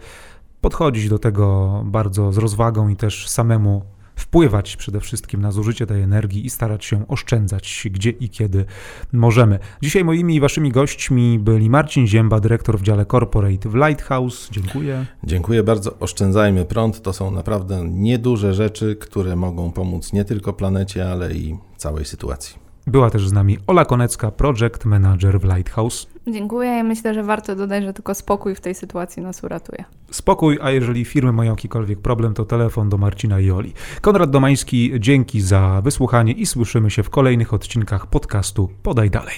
podchodzić 0.62 1.10
do 1.10 1.20
tego 1.20 1.82
bardzo 1.86 2.32
z 2.32 2.38
rozwagą 2.38 2.88
i 2.88 2.96
też 2.96 3.30
samemu 3.30 3.95
wpływać 4.16 4.76
przede 4.76 5.00
wszystkim 5.00 5.42
na 5.42 5.52
zużycie 5.52 5.86
tej 5.86 6.02
energii 6.02 6.46
i 6.46 6.50
starać 6.50 6.86
się 6.86 7.08
oszczędzać 7.08 7.88
gdzie 7.92 8.10
i 8.10 8.30
kiedy 8.30 8.66
możemy. 9.14 9.60
Dzisiaj 9.82 10.04
moimi 10.04 10.36
i 10.36 10.40
waszymi 10.40 10.72
gośćmi 10.72 11.40
byli 11.40 11.70
Marcin 11.70 12.08
Zięba, 12.08 12.40
dyrektor 12.40 12.80
w 12.80 12.82
dziale 12.82 13.06
Corporate 13.06 13.70
w 13.70 13.76
Lighthouse. 13.76 14.50
Dziękuję. 14.52 15.06
Dziękuję 15.24 15.64
bardzo. 15.64 16.00
Oszczędzajmy 16.00 16.66
prąd. 16.66 17.02
To 17.02 17.14
są 17.14 17.32
naprawdę 17.32 17.86
nieduże 17.90 18.54
rzeczy, 18.54 18.96
które 18.96 19.36
mogą 19.36 19.72
pomóc 19.72 20.14
nie 20.14 20.26
tylko 20.26 20.54
planecie, 20.54 21.12
ale 21.12 21.34
i 21.34 21.58
całej 21.78 22.06
sytuacji. 22.06 22.65
Była 22.88 23.10
też 23.10 23.28
z 23.28 23.34
nami 23.34 23.58
Ola 23.68 23.86
Konecka, 23.86 24.32
project 24.32 24.86
manager 24.86 25.40
w 25.40 25.44
Lighthouse. 25.44 26.08
Dziękuję 26.28 26.80
i 26.80 26.84
myślę, 26.84 27.14
że 27.14 27.24
warto 27.24 27.56
dodać, 27.56 27.84
że 27.84 27.94
tylko 27.94 28.16
spokój 28.16 28.56
w 28.56 28.62
tej 28.62 28.76
sytuacji 28.76 29.24
nas 29.24 29.44
uratuje. 29.44 29.84
Spokój, 30.12 30.60
a 30.62 30.72
jeżeli 30.72 31.06
firmy 31.06 31.32
mają 31.32 31.52
jakikolwiek 31.52 32.00
problem, 32.00 32.34
to 32.34 32.46
telefon 32.46 32.90
do 32.90 32.98
Marcina 32.98 33.40
i 33.40 33.52
Oli. 33.52 33.74
Konrad 34.02 34.30
Domański, 34.30 34.92
dzięki 35.00 35.42
za 35.42 35.82
wysłuchanie 35.84 36.34
i 36.34 36.46
słyszymy 36.46 36.92
się 36.92 37.04
w 37.04 37.10
kolejnych 37.10 37.54
odcinkach 37.54 38.08
podcastu 38.08 38.70
Podaj 38.84 39.10
Dalej. 39.10 39.36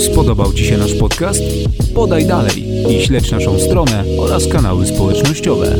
Spodobał 0.00 0.52
Ci 0.52 0.64
się 0.64 0.78
nasz 0.78 0.94
podcast? 0.94 1.40
Podaj 1.94 2.26
dalej 2.26 2.64
i 2.90 3.06
śledź 3.06 3.30
naszą 3.30 3.58
stronę 3.58 4.04
oraz 4.18 4.48
kanały 4.48 4.86
społecznościowe. 4.86 5.76